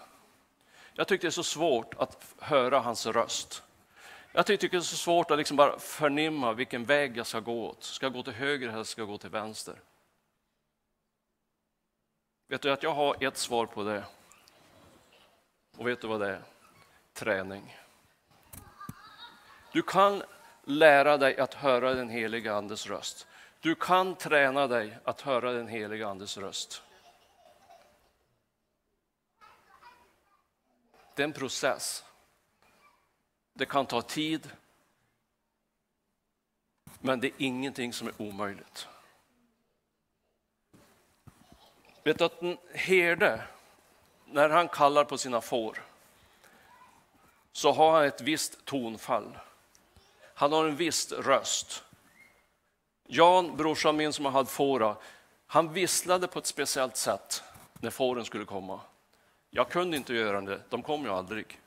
Jag 0.94 1.08
tyckte 1.08 1.28
det 1.28 1.30
är 1.30 1.32
så 1.32 1.44
svårt 1.44 1.94
att 1.94 2.34
höra 2.40 2.80
hans 2.80 3.06
röst. 3.06 3.64
Jag 4.32 4.46
tycker 4.46 4.70
det 4.70 4.78
är 4.78 4.82
så 4.82 4.96
svårt 4.96 5.32
att 5.32 5.38
liksom 5.38 5.58
bara 5.58 5.80
förnimma 5.80 6.54
vilken 6.54 6.86
väg 6.86 7.18
jag 7.18 7.28
ska 7.28 7.40
gå 7.40 7.68
åt. 7.68 7.84
Ska 7.84 8.06
jag 8.06 8.14
gå 8.14 8.24
till 8.24 8.34
höger 8.34 8.70
eller 8.70 8.84
ska 8.84 9.02
jag 9.02 9.10
gå 9.10 9.18
till 9.18 9.30
vänster? 9.30 9.82
Vet 12.48 12.62
du 12.62 12.72
att 12.72 12.84
jag 12.84 12.94
har 12.94 13.24
ett 13.24 13.38
svar 13.38 13.66
på 13.66 13.84
det? 13.84 14.04
Och 15.78 15.88
vet 15.88 16.02
du 16.02 16.08
vad 16.08 16.20
det 16.20 16.30
är? 16.30 16.44
Träning. 17.14 17.78
Du 19.72 19.82
kan 19.82 20.24
lära 20.68 21.18
dig 21.18 21.38
att 21.38 21.54
höra 21.54 21.94
den 21.94 22.10
heliga 22.10 22.54
Andes 22.54 22.88
röst. 22.88 23.28
Du 23.60 23.76
kan 23.76 24.16
träna 24.16 24.68
dig 24.68 24.98
att 25.04 25.22
höra 25.22 25.52
den 25.52 25.68
heliga 25.68 26.08
Andes 26.08 26.38
röst. 26.38 26.84
Det 31.16 31.22
är 31.22 31.24
en 31.24 31.34
process. 31.34 32.06
Det 33.54 33.66
kan 33.66 33.86
ta 33.86 34.02
tid. 34.02 34.52
Men 37.00 37.20
det 37.20 37.28
är 37.28 37.34
ingenting 37.38 37.94
som 37.94 38.08
är 38.08 38.22
omöjligt. 38.22 38.88
Vet 42.04 42.18
du 42.18 42.24
att 42.24 42.42
en 42.42 42.58
herde, 42.74 43.48
när 44.26 44.50
han 44.50 44.68
kallar 44.68 45.04
på 45.04 45.18
sina 45.18 45.42
får, 45.42 45.84
så 47.52 47.72
har 47.72 47.92
han 47.92 48.06
ett 48.06 48.22
visst 48.22 48.66
tonfall. 48.66 49.38
Han 50.38 50.52
har 50.52 50.66
en 50.66 50.76
viss 50.76 51.12
röst. 51.12 51.84
Jan, 53.08 53.58
brorsan 53.58 53.98
min 53.98 54.14
som 54.14 54.26
har 54.26 54.32
haft 54.32 54.52
fåra, 54.52 54.96
han 55.48 55.74
visslade 55.74 56.28
på 56.28 56.40
ett 56.40 56.46
speciellt 56.46 56.98
sätt 56.98 57.44
när 57.80 57.90
fåren 57.90 58.26
skulle 58.26 58.46
komma. 58.46 58.80
Jag 59.50 59.70
kunde 59.70 59.98
inte 59.98 60.14
göra 60.14 60.42
det, 60.42 60.62
de 60.70 60.84
kom 60.84 61.04
ju 61.04 61.10
aldrig. 61.10 61.60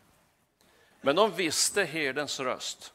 Men 1.01 1.17
de 1.17 1.33
visste 1.33 1.85
herdens 1.85 2.41
röst. 2.41 2.93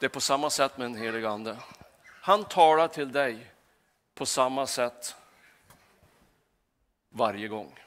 Det 0.00 0.06
är 0.06 0.10
på 0.10 0.20
samma 0.20 0.50
sätt 0.50 0.78
med 0.78 0.90
den 0.90 1.02
helige 1.02 1.28
Ande. 1.28 1.56
Han 2.04 2.44
talar 2.44 2.88
till 2.88 3.12
dig 3.12 3.50
på 4.14 4.26
samma 4.26 4.66
sätt 4.66 5.16
varje 7.08 7.48
gång. 7.48 7.80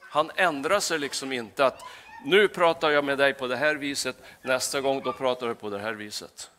Han 0.00 0.30
ändrar 0.36 0.80
sig 0.80 0.98
liksom 0.98 1.32
inte 1.32 1.66
att 1.66 1.84
nu 2.24 2.48
pratar 2.48 2.90
jag 2.90 3.04
med 3.04 3.18
dig 3.18 3.34
på 3.34 3.46
det 3.46 3.56
här 3.56 3.74
viset, 3.74 4.16
nästa 4.42 4.80
gång 4.80 5.02
då 5.02 5.12
pratar 5.12 5.48
du 5.48 5.54
på 5.54 5.70
det 5.70 5.78
här 5.78 5.92
viset. 5.92 6.50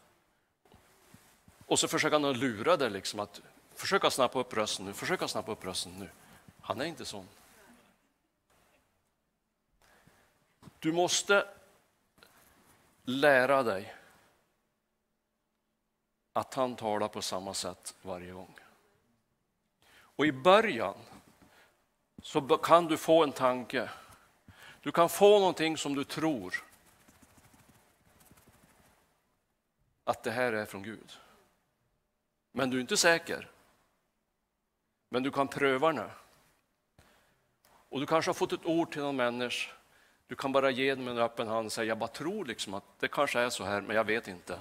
Och 1.65 1.79
så 1.79 1.87
försöker 1.87 2.19
han 2.19 2.39
lura 2.39 2.77
dig 2.77 2.89
liksom 2.89 3.19
att 3.19 3.41
försöka 3.75 4.09
snappa 4.09 4.39
upp 4.39 4.53
rösten 4.53 4.85
nu, 4.85 4.93
försöka 4.93 5.27
snappa 5.27 5.51
upp 5.51 5.65
rösten 5.65 5.91
nu. 5.99 6.09
Han 6.61 6.81
är 6.81 6.85
inte 6.85 7.05
sån. 7.05 7.27
Du 10.79 10.91
måste 10.91 11.47
lära 13.03 13.63
dig 13.63 13.95
att 16.33 16.53
han 16.53 16.75
talar 16.75 17.07
på 17.07 17.21
samma 17.21 17.53
sätt 17.53 17.95
varje 18.01 18.31
gång. 18.31 18.55
Och 19.93 20.25
i 20.25 20.31
början 20.31 20.95
så 22.21 22.41
kan 22.41 22.87
du 22.87 22.97
få 22.97 23.23
en 23.23 23.31
tanke. 23.31 23.89
Du 24.81 24.91
kan 24.91 25.09
få 25.09 25.39
någonting 25.39 25.77
som 25.77 25.95
du 25.95 26.03
tror 26.03 26.63
att 30.03 30.23
det 30.23 30.31
här 30.31 30.53
är 30.53 30.65
från 30.65 30.83
Gud. 30.83 31.11
Men 32.51 32.69
du 32.69 32.77
är 32.77 32.81
inte 32.81 32.97
säker. 32.97 33.49
Men 35.09 35.23
du 35.23 35.31
kan 35.31 35.47
pröva 35.47 35.91
nu. 35.91 36.09
Och 37.63 37.99
du 37.99 38.05
kanske 38.05 38.29
har 38.29 38.33
fått 38.33 38.53
ett 38.53 38.65
ord 38.65 38.91
till 38.91 39.01
någon 39.01 39.15
människa 39.15 39.71
du 40.31 40.35
kan 40.35 40.51
bara 40.51 40.69
ge 40.69 40.95
dem 40.95 41.07
en 41.07 41.17
öppen 41.17 41.47
hand 41.47 41.65
och 41.65 41.71
säga, 41.71 41.85
jag 41.85 41.97
bara 41.97 42.07
tror 42.07 42.45
liksom 42.45 42.73
att 42.73 42.83
det 42.99 43.07
kanske 43.07 43.39
är 43.39 43.49
så 43.49 43.63
här, 43.63 43.81
men 43.81 43.95
jag 43.95 44.03
vet 44.03 44.27
inte. 44.27 44.59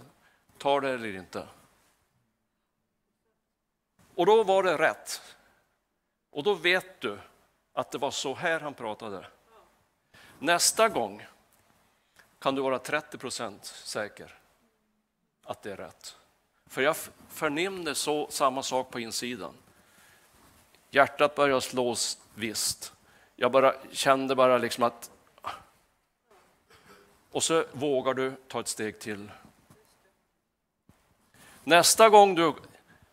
Tar 0.59 0.81
det 0.81 0.91
eller 0.91 1.17
inte? 1.17 1.49
Och 4.15 4.27
då 4.27 4.43
var 4.43 4.63
det 4.63 4.79
rätt. 4.79 5.37
Och 6.31 6.43
då 6.43 6.55
vet 6.55 7.01
du 7.01 7.19
att 7.73 7.91
det 7.91 7.99
var 7.99 8.11
så 8.11 8.35
här 8.35 8.61
han 8.61 8.75
pratade. 8.75 9.27
Nästa 10.43 10.89
gång 10.89 11.27
kan 12.39 12.55
du 12.55 12.63
vara 12.63 12.79
30 12.79 13.19
procent 13.19 13.65
säker 13.65 14.35
att 15.45 15.63
det 15.63 15.73
är 15.73 15.77
rätt. 15.77 16.17
För 16.67 16.83
jag 16.83 16.97
förnimde 17.29 17.95
så 17.95 18.27
samma 18.31 18.63
sak 18.63 18.91
på 18.91 19.01
insidan. 19.01 19.55
Hjärtat 20.91 21.35
började 21.35 21.61
slås 21.61 22.19
visst. 22.35 22.93
Jag 23.37 23.53
bara 23.53 23.75
kände 23.93 24.35
bara 24.35 24.59
liksom 24.59 24.85
att 24.85 25.11
och 27.31 27.43
så 27.43 27.65
vågar 27.73 28.15
du 28.15 28.33
ta 28.49 28.61
ett 28.61 28.69
steg 28.69 28.99
till. 28.99 29.31
Nästa 31.65 32.09
gång 32.09 32.35
du 32.35 32.55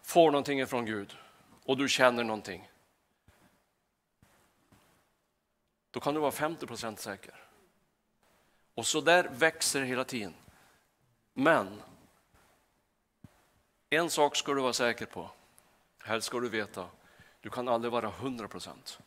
får 0.03 0.31
någonting 0.31 0.61
ifrån 0.61 0.85
Gud 0.85 1.17
och 1.65 1.77
du 1.77 1.89
känner 1.89 2.23
någonting. 2.23 2.69
Då 5.97 6.01
kan 6.01 6.13
du 6.13 6.19
vara 6.19 6.31
50 6.31 6.67
procent 6.67 6.99
säker. 6.99 7.33
Och 8.75 8.87
så 8.87 9.01
där 9.01 9.29
växer 9.31 9.79
det 9.79 9.85
hela 9.85 10.03
tiden. 10.03 10.33
Men 11.33 11.81
en 13.89 14.09
sak 14.09 14.35
ska 14.35 14.53
du 14.53 14.61
vara 14.61 14.73
säker 14.73 15.05
på, 15.05 15.29
helst 15.99 16.27
ska 16.27 16.39
du 16.39 16.49
veta, 16.49 16.89
du 17.41 17.49
kan 17.49 17.67
aldrig 17.67 17.91
vara 17.91 18.07
100 18.07 18.47
procent. 18.47 18.99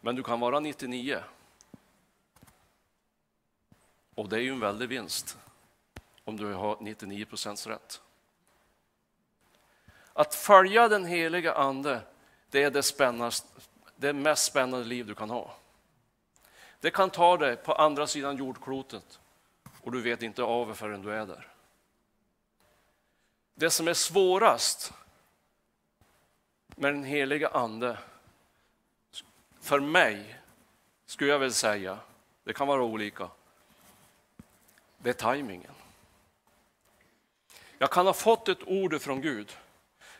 Men 0.00 0.16
du 0.16 0.22
kan 0.22 0.40
vara 0.40 0.60
99. 0.60 1.20
Och 4.14 4.28
det 4.28 4.36
är 4.36 4.40
ju 4.40 4.50
en 4.50 4.60
väldig 4.60 4.88
vinst 4.88 5.38
om 6.24 6.36
du 6.36 6.52
har 6.52 6.76
99 6.80 7.24
procents 7.24 7.66
rätt. 7.66 8.00
Att 10.12 10.34
följa 10.34 10.88
den 10.88 11.04
heliga 11.04 11.54
Ande, 11.54 12.00
det 12.50 12.62
är 12.62 12.70
det, 12.70 13.42
det 13.96 14.12
mest 14.12 14.44
spännande 14.44 14.86
liv 14.86 15.06
du 15.06 15.14
kan 15.14 15.30
ha. 15.30 15.56
Det 16.86 16.90
kan 16.90 17.10
ta 17.10 17.36
dig 17.36 17.56
på 17.56 17.72
andra 17.72 18.06
sidan 18.06 18.36
jordklotet 18.36 19.20
och 19.82 19.92
du 19.92 20.00
vet 20.00 20.22
inte 20.22 20.42
av 20.42 20.68
det 20.68 20.74
förrän 20.74 21.02
du 21.02 21.12
är 21.12 21.26
där. 21.26 21.48
Det 23.54 23.70
som 23.70 23.88
är 23.88 23.94
svårast 23.94 24.92
med 26.66 26.94
den 26.94 27.04
heliga 27.04 27.48
Ande, 27.48 27.98
för 29.60 29.80
mig, 29.80 30.38
skulle 31.06 31.30
jag 31.30 31.38
väl 31.38 31.52
säga, 31.52 31.98
det 32.44 32.52
kan 32.52 32.66
vara 32.66 32.82
olika, 32.82 33.28
det 34.98 35.08
är 35.08 35.14
tajmingen. 35.14 35.74
Jag 37.78 37.90
kan 37.90 38.06
ha 38.06 38.12
fått 38.12 38.48
ett 38.48 38.62
ord 38.66 39.00
från 39.00 39.20
Gud, 39.20 39.56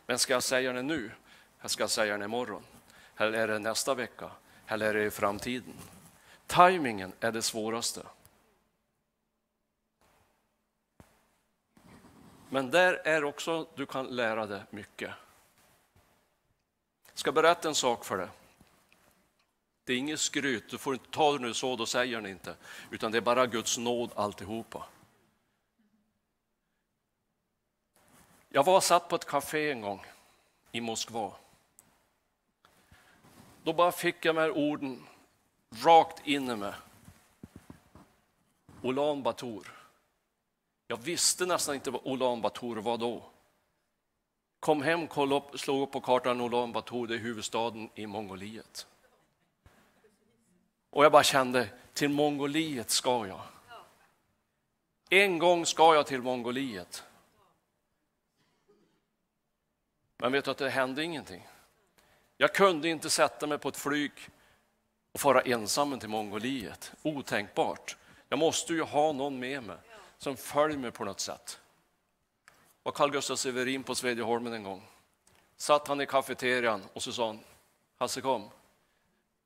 men 0.06 0.18
ska 0.18 0.32
jag 0.32 0.42
säga 0.42 0.73
det 0.73 0.82
nu? 0.82 1.11
Jag 1.61 1.70
ska 1.70 1.88
säga 1.88 2.18
det 2.18 2.25
imorgon? 2.25 2.62
Eller 3.16 3.38
är 3.38 3.49
det 3.49 3.58
nästa 3.58 3.94
vecka? 3.94 4.30
Eller 4.66 4.87
är 4.87 4.94
det 4.94 5.04
i 5.04 5.11
framtiden? 5.11 5.75
Timingen 6.47 7.12
är 7.21 7.33
det 7.33 7.43
svåraste. 7.43 8.07
Men 12.49 12.71
där 12.71 12.95
är 13.05 13.25
också 13.25 13.69
du 13.75 13.87
kan 13.87 14.07
lära 14.07 14.47
dig 14.47 14.62
mycket. 14.71 15.11
Jag 17.07 17.19
ska 17.19 17.33
berätta 17.33 17.69
en 17.69 17.75
sak 17.75 18.05
för 18.05 18.19
dig. 18.19 18.29
Det 19.85 19.93
är 19.93 19.97
inget 19.97 20.21
skryt, 20.21 20.71
du 20.71 20.79
får 20.79 20.95
inte 20.95 21.11
ta 21.11 21.33
det 21.33 21.38
nu 21.38 21.55
så, 21.55 21.76
då 21.76 21.87
säger 21.87 22.21
ni 22.21 22.31
inte. 22.31 22.57
Utan 22.91 23.12
det 23.12 23.19
är 23.19 23.23
bara 23.23 23.47
Guds 23.47 23.79
nåd 23.79 24.11
alltihopa. 24.17 24.85
Jag 28.49 28.65
var 28.65 28.81
satt 28.81 29.09
på 29.09 29.17
ett 29.17 29.25
café 29.25 29.71
en 29.71 29.81
gång 29.81 30.07
i 30.73 30.81
Moskva. 30.81 31.33
Då 33.62 33.73
bara 33.73 33.93
fick 33.93 34.25
jag 34.25 34.35
de 34.35 34.41
här 34.41 34.50
orden 34.50 35.07
rakt 35.85 36.26
in 36.26 36.50
i 36.50 36.56
mig. 36.56 36.75
Ulan 38.83 39.23
Bator. 39.23 39.73
Jag 40.86 40.97
visste 40.97 41.47
nästan 41.47 41.75
inte 41.75 41.91
vad 41.91 42.06
Ulan 42.06 42.41
Bator 42.41 42.76
var 42.76 42.99
då. 42.99 43.25
Kom 44.60 44.82
hem, 44.82 45.06
kollade 45.06 45.47
upp, 45.47 45.60
slog 45.60 45.82
upp 45.82 45.93
på 45.93 46.00
kartan 46.00 46.41
Ulan 46.41 46.73
Bator, 46.73 47.06
det 47.06 47.15
är 47.15 47.19
huvudstaden 47.19 47.91
i 47.95 48.06
Mongoliet. 48.06 48.86
Och 50.91 51.04
jag 51.04 51.12
bara 51.12 51.23
kände, 51.23 51.69
till 51.93 52.08
Mongoliet 52.08 52.91
ska 52.91 53.26
jag. 53.26 53.41
En 55.10 55.39
gång 55.39 55.67
ska 55.67 55.95
jag 55.95 56.06
till 56.06 56.23
Mongoliet. 56.23 57.04
Men 60.17 60.32
vet 60.32 60.45
du 60.45 60.50
att 60.50 60.58
det 60.58 60.71
hände 60.71 61.04
ingenting. 61.04 61.49
Jag 62.36 62.54
kunde 62.54 62.89
inte 62.89 63.10
sätta 63.10 63.47
mig 63.47 63.58
på 63.58 63.69
ett 63.69 63.76
flyg 63.76 64.12
och 65.17 65.21
fara 65.21 65.41
ensam 65.41 65.99
till 65.99 66.09
Mongoliet. 66.09 66.93
Otänkbart. 67.02 67.97
Jag 68.29 68.39
måste 68.39 68.73
ju 68.73 68.83
ha 68.83 69.13
någon 69.13 69.39
med 69.39 69.63
mig 69.63 69.76
som 70.19 70.37
följer 70.37 70.79
mig 70.79 70.91
på 70.91 71.05
något 71.05 71.21
sätt. 71.21 71.61
var 72.83 72.93
Carl 72.93 73.11
Gustaf 73.11 73.39
Severin 73.39 73.83
på 73.83 73.95
Svedjeholmen 73.95 74.52
en 74.52 74.63
gång. 74.63 74.83
Satt 75.57 75.89
han 75.89 76.00
i 76.00 76.07
kafeterian 76.07 76.83
och 76.93 77.02
så 77.02 77.13
sa 77.13 77.26
han, 77.26 77.41
Hasse 77.99 78.21
kom, 78.21 78.50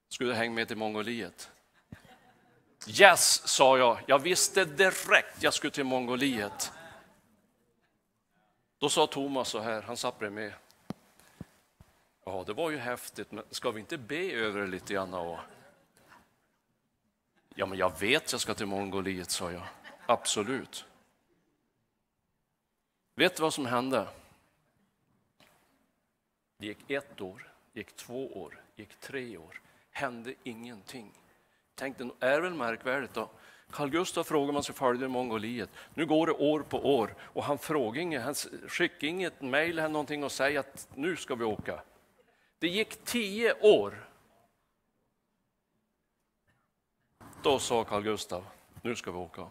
skulle 0.08 0.30
du 0.30 0.34
hänga 0.34 0.54
med 0.54 0.68
till 0.68 0.76
Mongoliet? 0.76 1.50
Yes, 2.86 3.48
sa 3.48 3.78
jag. 3.78 3.98
Jag 4.06 4.18
visste 4.18 4.64
direkt 4.64 5.42
jag 5.42 5.54
skulle 5.54 5.70
till 5.70 5.84
Mongoliet. 5.84 6.72
Då 8.78 8.88
sa 8.88 9.06
Thomas 9.06 9.48
så 9.48 9.58
här, 9.60 9.82
han 9.82 9.96
satt 9.96 10.18
bredvid. 10.18 10.52
Ja, 12.24 12.44
det 12.46 12.52
var 12.52 12.70
ju 12.70 12.78
häftigt, 12.78 13.32
men 13.32 13.44
ska 13.50 13.70
vi 13.70 13.80
inte 13.80 13.98
be 13.98 14.32
över 14.32 14.60
det 14.60 14.66
lite 14.66 14.94
grann? 14.94 15.38
Ja, 17.60 17.66
men 17.66 17.78
jag 17.78 18.00
vet 18.00 18.32
jag 18.32 18.40
ska 18.40 18.54
till 18.54 18.66
Mongoliet, 18.66 19.30
sa 19.30 19.52
jag. 19.52 19.62
Absolut. 20.06 20.84
Vet 23.14 23.36
du 23.36 23.42
vad 23.42 23.54
som 23.54 23.66
hände? 23.66 24.08
Det 26.58 26.66
gick 26.66 26.90
ett 26.90 27.20
år, 27.20 27.52
gick 27.72 27.96
två 27.96 28.42
år, 28.42 28.60
gick 28.76 29.00
tre 29.00 29.36
år. 29.36 29.60
Hände 29.90 30.34
ingenting. 30.42 31.12
Tänkte, 31.74 32.10
är 32.20 32.30
det 32.30 32.40
väl 32.40 32.54
märkvärdigt 32.54 33.14
då? 33.14 33.30
Carl 33.70 33.90
Gustaf 33.90 34.26
frågade 34.26 34.52
man 34.52 34.62
sig 34.62 34.74
följde 34.74 35.08
Mongoliet. 35.08 35.70
Nu 35.94 36.06
går 36.06 36.26
det 36.26 36.32
år 36.32 36.60
på 36.60 36.96
år 36.96 37.14
och 37.20 37.44
han 37.44 37.58
frågar 37.58 38.02
inget, 38.02 38.22
han 38.22 38.34
skickar 38.68 39.08
inget 39.08 39.40
mejl 39.40 39.78
eller 39.78 39.88
någonting 39.88 40.24
och 40.24 40.32
säger 40.32 40.60
att 40.60 40.88
nu 40.94 41.16
ska 41.16 41.34
vi 41.34 41.44
åka. 41.44 41.82
Det 42.58 42.68
gick 42.68 43.04
tio 43.04 43.54
år. 43.60 44.09
Då 47.42 47.58
sa 47.58 47.84
Carl 47.84 48.02
Gustaf, 48.02 48.44
nu 48.82 48.96
ska 48.96 49.10
vi 49.10 49.18
åka. 49.18 49.46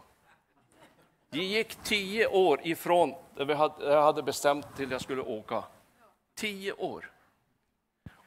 Det 1.30 1.44
gick 1.44 1.76
tio 1.76 2.28
år 2.28 2.68
ifrån 2.68 3.16
det 3.36 3.46
vi 3.46 3.54
hade, 3.54 3.86
jag 3.86 4.04
hade 4.04 4.24
bestämt 4.24 4.76
till 4.76 4.92
jag 4.92 5.02
skulle 5.02 5.22
åka. 5.22 5.64
Tio 6.36 6.74
år. 6.74 7.12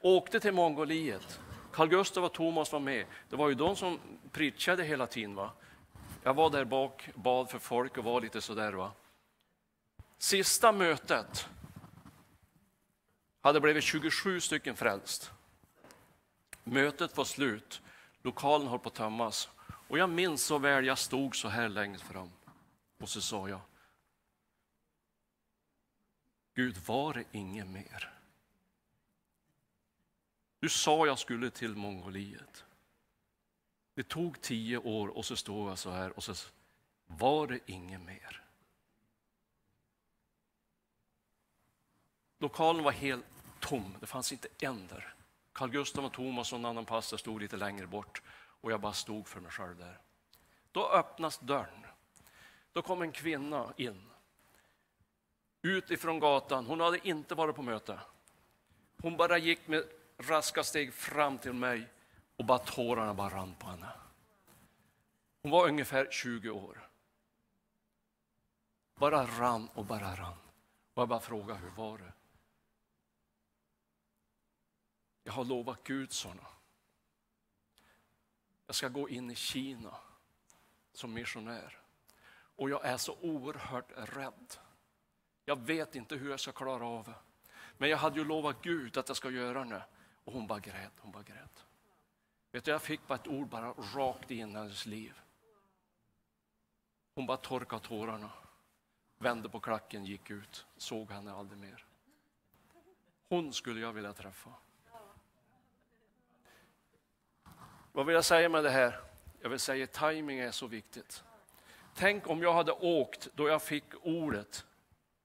Åkte 0.00 0.40
till 0.40 0.52
Mongoliet. 0.52 1.40
Carl 1.72 1.88
Gustaf 1.88 2.24
och 2.24 2.32
Thomas 2.32 2.72
var 2.72 2.80
med. 2.80 3.06
Det 3.28 3.36
var 3.36 3.48
ju 3.48 3.54
de 3.54 3.76
som 3.76 3.98
preachade 4.32 4.84
hela 4.84 5.06
tiden. 5.06 5.34
Va? 5.34 5.50
Jag 6.22 6.34
var 6.34 6.50
där 6.50 6.64
bak, 6.64 7.08
bad 7.14 7.50
för 7.50 7.58
folk 7.58 7.98
och 7.98 8.04
var 8.04 8.20
lite 8.20 8.40
sådär. 8.40 8.72
Va? 8.72 8.92
Sista 10.18 10.72
mötet 10.72 11.48
hade 13.40 13.60
blivit 13.60 13.84
27 13.84 14.40
stycken 14.40 14.76
frälst. 14.76 15.32
Mötet 16.64 17.16
var 17.16 17.24
slut, 17.24 17.82
lokalen 18.22 18.68
höll 18.68 18.78
på 18.78 18.88
att 18.88 18.94
tömmas. 18.94 19.48
Och 19.92 19.98
jag 19.98 20.10
minns 20.10 20.44
så 20.44 20.58
väl, 20.58 20.86
jag 20.86 20.98
stod 20.98 21.36
så 21.36 21.48
här 21.48 21.68
längst 21.68 22.04
fram 22.04 22.30
och 22.98 23.08
så 23.08 23.20
sa 23.20 23.48
jag 23.48 23.60
Gud, 26.54 26.76
var 26.86 27.14
det 27.14 27.24
inget 27.32 27.66
mer? 27.66 28.12
Du 30.60 30.68
sa 30.68 31.06
jag 31.06 31.18
skulle 31.18 31.50
till 31.50 31.76
Mongoliet. 31.76 32.64
Det 33.94 34.08
tog 34.08 34.40
tio 34.40 34.78
år 34.78 35.08
och 35.08 35.24
så 35.24 35.36
stod 35.36 35.70
jag 35.70 35.78
så 35.78 35.90
här 35.90 36.16
och 36.16 36.24
så 36.24 36.34
var 37.06 37.46
det 37.46 37.60
inget 37.66 38.00
mer. 38.00 38.44
Lokalen 42.38 42.84
var 42.84 42.92
helt 42.92 43.26
tom, 43.60 43.96
det 44.00 44.06
fanns 44.06 44.32
inte 44.32 44.48
en 44.58 44.86
där. 44.86 45.14
Carl 45.52 45.70
Gustaf 45.70 46.04
och 46.04 46.12
Thomas 46.12 46.52
och 46.52 46.58
en 46.58 46.64
annan 46.64 46.84
pastor 46.84 47.16
stod 47.16 47.40
lite 47.40 47.56
längre 47.56 47.86
bort 47.86 48.22
och 48.62 48.72
jag 48.72 48.80
bara 48.80 48.92
stod 48.92 49.28
för 49.28 49.40
mig 49.40 49.50
själv 49.50 49.76
där. 49.76 50.00
Då 50.72 50.88
öppnas 50.88 51.38
dörren. 51.38 51.86
Då 52.72 52.82
kom 52.82 53.02
en 53.02 53.12
kvinna 53.12 53.74
in. 53.76 54.10
Utifrån 55.62 56.20
gatan, 56.20 56.66
hon 56.66 56.80
hade 56.80 57.08
inte 57.08 57.34
varit 57.34 57.56
på 57.56 57.62
möte. 57.62 58.00
Hon 59.02 59.16
bara 59.16 59.38
gick 59.38 59.68
med 59.68 59.84
raska 60.18 60.64
steg 60.64 60.94
fram 60.94 61.38
till 61.38 61.52
mig 61.52 61.88
och 62.36 62.44
bara 62.44 62.58
tårarna 62.58 63.14
bara 63.14 63.28
rann 63.28 63.54
på 63.54 63.66
henne. 63.66 63.88
Hon 65.42 65.50
var 65.50 65.68
ungefär 65.68 66.08
20 66.10 66.50
år. 66.50 66.88
Bara 68.94 69.26
rann 69.26 69.68
och 69.74 69.84
bara 69.84 70.14
rann. 70.16 70.38
Och 70.94 71.02
jag 71.02 71.08
bara 71.08 71.20
frågade, 71.20 71.60
hur 71.60 71.70
var 71.70 71.98
det? 71.98 72.12
Jag 75.24 75.32
har 75.32 75.44
lovat 75.44 75.84
Gud, 75.84 76.12
sa 76.12 76.34
jag 78.72 78.76
ska 78.76 78.88
gå 78.88 79.08
in 79.08 79.30
i 79.30 79.34
Kina 79.34 79.94
som 80.92 81.14
missionär. 81.14 81.78
Och 82.56 82.70
jag 82.70 82.84
är 82.84 82.96
så 82.96 83.16
oerhört 83.20 83.92
rädd. 83.96 84.54
Jag 85.44 85.60
vet 85.60 85.94
inte 85.94 86.16
hur 86.16 86.30
jag 86.30 86.40
ska 86.40 86.52
klara 86.52 86.86
av 86.86 87.04
det. 87.04 87.14
Men 87.78 87.90
jag 87.90 87.98
hade 87.98 88.18
ju 88.18 88.24
lovat 88.24 88.62
Gud 88.62 88.98
att 88.98 89.08
jag 89.08 89.16
ska 89.16 89.30
göra 89.30 89.64
det. 89.64 89.84
Och 90.24 90.32
hon 90.32 90.46
bara 90.46 90.58
grät, 90.58 90.92
hon 90.98 91.12
bara 91.12 91.22
grät. 91.22 91.64
Vet 92.52 92.64
du, 92.64 92.70
jag 92.70 92.82
fick 92.82 93.06
bara 93.06 93.14
ett 93.14 93.28
ord 93.28 93.48
bara 93.48 93.72
rakt 93.72 94.30
in 94.30 94.50
i 94.50 94.54
hennes 94.54 94.86
liv. 94.86 95.20
Hon 97.14 97.26
bara 97.26 97.36
torkade 97.36 97.82
tårarna, 97.82 98.30
vände 99.18 99.48
på 99.48 99.60
klacken, 99.60 100.04
gick 100.04 100.30
ut, 100.30 100.66
såg 100.76 101.10
henne 101.10 101.32
aldrig 101.32 101.58
mer. 101.58 101.86
Hon 103.28 103.52
skulle 103.52 103.80
jag 103.80 103.92
vilja 103.92 104.12
träffa. 104.12 104.50
Vad 107.92 108.06
vill 108.06 108.14
jag 108.14 108.24
säga 108.24 108.48
med 108.48 108.64
det 108.64 108.70
här? 108.70 109.00
Jag 109.40 109.50
vill 109.50 109.58
säga 109.58 109.84
att 109.84 109.92
timing 109.92 110.38
är 110.38 110.50
så 110.50 110.66
viktigt. 110.66 111.24
Tänk 111.94 112.28
om 112.28 112.42
jag 112.42 112.54
hade 112.54 112.72
åkt 112.72 113.28
då 113.34 113.48
jag 113.48 113.62
fick 113.62 113.84
ordet 114.02 114.66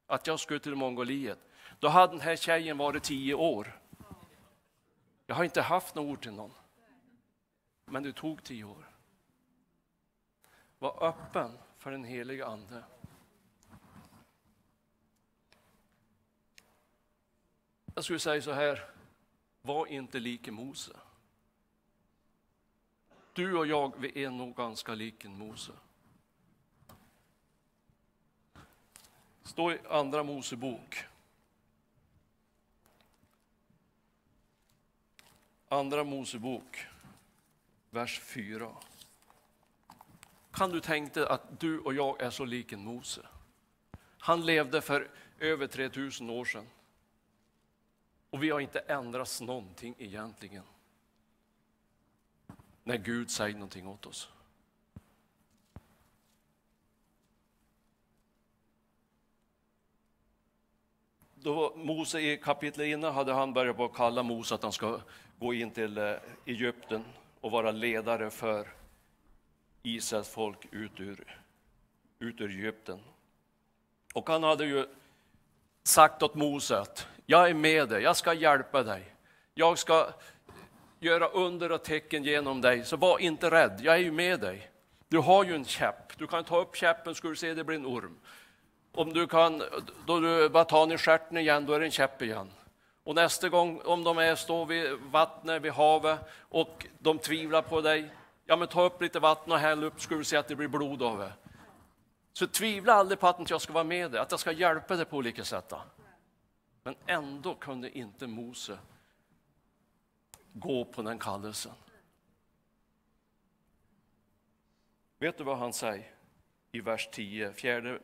att 0.06 0.26
jag 0.26 0.40
skulle 0.40 0.60
till 0.60 0.74
Mongoliet. 0.74 1.38
Då 1.78 1.88
hade 1.88 2.12
den 2.12 2.20
här 2.20 2.36
tjejen 2.36 2.78
varit 2.78 3.02
tio 3.02 3.34
år. 3.34 3.80
Jag 5.26 5.34
har 5.34 5.44
inte 5.44 5.62
haft 5.62 5.94
något 5.94 6.04
ord 6.04 6.22
till 6.22 6.32
någon. 6.32 6.52
Men 7.84 8.02
det 8.02 8.12
tog 8.12 8.42
tio 8.42 8.64
år. 8.64 8.90
Var 10.78 11.04
öppen 11.04 11.58
för 11.78 11.90
den 11.90 12.04
heliga 12.04 12.46
Ande. 12.46 12.84
Jag 17.94 18.04
skulle 18.04 18.18
säga 18.18 18.42
så 18.42 18.52
här, 18.52 18.90
var 19.62 19.86
inte 19.86 20.18
lik 20.18 20.48
Mose. 20.48 20.92
Du 23.38 23.56
och 23.56 23.66
jag, 23.66 23.92
vi 23.98 24.24
är 24.24 24.30
nog 24.30 24.56
ganska 24.56 24.94
lika 24.94 25.28
Mose. 25.28 25.72
Står 29.42 29.72
i 29.72 29.78
Andra 29.90 30.22
Mosebok. 30.22 31.04
Andra 35.68 36.04
Mosebok, 36.04 36.86
vers 37.90 38.20
4. 38.20 38.76
Kan 40.50 40.70
du 40.70 40.80
tänka 40.80 41.20
dig 41.20 41.28
att 41.28 41.60
du 41.60 41.78
och 41.80 41.94
jag 41.94 42.20
är 42.20 42.30
så 42.30 42.44
lika 42.44 42.76
en 42.76 42.84
Mose? 42.84 43.26
Han 44.18 44.46
levde 44.46 44.80
för 44.80 45.10
över 45.38 45.66
3000 45.66 46.30
år 46.30 46.44
sedan. 46.44 46.66
Och 48.30 48.42
vi 48.42 48.50
har 48.50 48.60
inte 48.60 48.78
ändrats 48.78 49.40
någonting 49.40 49.94
egentligen. 49.98 50.64
När 52.88 52.96
Gud 52.96 53.30
säger 53.30 53.54
någonting 53.54 53.88
åt 53.88 54.06
oss. 54.06 54.28
Då 61.34 61.72
Mose 61.76 62.20
i 62.20 62.36
kapitlet 62.36 62.86
innan 62.86 63.14
hade 63.14 63.32
han 63.32 63.52
börjat 63.52 63.76
på 63.76 63.84
att 63.84 63.94
kalla 63.94 64.22
Mose 64.22 64.54
att 64.54 64.62
han 64.62 64.72
ska 64.72 65.00
gå 65.38 65.54
in 65.54 65.70
till 65.70 65.98
eh, 65.98 66.14
Egypten 66.44 67.04
och 67.40 67.50
vara 67.50 67.70
ledare 67.70 68.30
för 68.30 68.68
Israels 69.82 70.28
folk 70.28 70.68
ut 70.70 71.00
ur, 71.00 71.42
ut 72.18 72.40
ur 72.40 72.50
Egypten. 72.50 73.00
Och 74.14 74.28
han 74.28 74.42
hade 74.42 74.64
ju 74.64 74.86
sagt 75.82 76.22
åt 76.22 76.34
Mose 76.34 76.78
att 76.78 77.06
jag 77.26 77.50
är 77.50 77.54
med 77.54 77.88
dig, 77.88 78.02
jag 78.02 78.16
ska 78.16 78.34
hjälpa 78.34 78.82
dig. 78.82 79.14
Jag 79.54 79.78
ska 79.78 80.12
göra 81.00 81.28
under 81.28 81.72
och 81.72 81.82
tecken 81.82 82.24
genom 82.24 82.60
dig, 82.60 82.84
så 82.84 82.96
var 82.96 83.18
inte 83.18 83.50
rädd, 83.50 83.80
jag 83.82 83.94
är 83.94 83.98
ju 83.98 84.12
med 84.12 84.40
dig. 84.40 84.70
Du 85.08 85.18
har 85.18 85.44
ju 85.44 85.54
en 85.54 85.64
käpp, 85.64 86.18
du 86.18 86.26
kan 86.26 86.44
ta 86.44 86.60
upp 86.60 86.76
käppen 86.76 87.14
skulle 87.14 87.36
ska 87.36 87.46
du 87.46 87.50
se 87.50 87.54
det 87.54 87.64
blir 87.64 87.76
en 87.76 87.86
orm. 87.86 88.18
Om 88.92 89.12
du 89.12 89.26
kan, 89.26 89.62
då 90.06 90.20
du 90.20 90.48
bara 90.48 90.64
tar 90.64 90.80
den 90.80 90.92
i 90.92 90.98
stjärten 90.98 91.36
igen, 91.36 91.66
då 91.66 91.72
är 91.72 91.80
det 91.80 91.86
en 91.86 91.90
käpp 91.90 92.22
igen. 92.22 92.50
Och 93.04 93.14
nästa 93.14 93.48
gång, 93.48 93.80
om 93.84 94.04
de 94.04 94.18
är, 94.18 94.34
står 94.34 94.66
vid 94.66 94.92
vattnet, 94.92 95.62
vid 95.62 95.72
havet, 95.72 96.18
och 96.40 96.86
de 96.98 97.18
tvivlar 97.18 97.62
på 97.62 97.80
dig, 97.80 98.10
ja 98.46 98.56
men 98.56 98.68
ta 98.68 98.82
upp 98.82 99.02
lite 99.02 99.20
vatten 99.20 99.52
och 99.52 99.58
häll 99.58 99.84
upp, 99.84 100.00
ska 100.00 100.14
du 100.14 100.24
se 100.24 100.36
att 100.36 100.48
det 100.48 100.56
blir 100.56 100.68
blod 100.68 101.02
av 101.02 101.18
det. 101.18 101.32
Så 102.32 102.46
tvivla 102.46 102.94
aldrig 102.94 103.20
på 103.20 103.28
att 103.28 103.50
jag 103.50 103.60
ska 103.60 103.72
vara 103.72 103.84
med 103.84 104.10
dig, 104.10 104.20
att 104.20 104.30
jag 104.30 104.40
ska 104.40 104.52
hjälpa 104.52 104.96
dig 104.96 105.04
på 105.04 105.16
olika 105.16 105.44
sätt. 105.44 105.72
Men 106.82 106.94
ändå 107.06 107.54
kunde 107.54 107.98
inte 107.98 108.26
Mose 108.26 108.78
gå 110.60 110.84
på 110.84 111.02
den 111.02 111.18
kallelsen. 111.18 111.72
Vet 115.18 115.38
du 115.38 115.44
vad 115.44 115.58
han 115.58 115.72
säger 115.72 116.10
i 116.72 116.80
vers 116.80 117.08
10, 117.12 117.52
fjärde, 117.52 117.98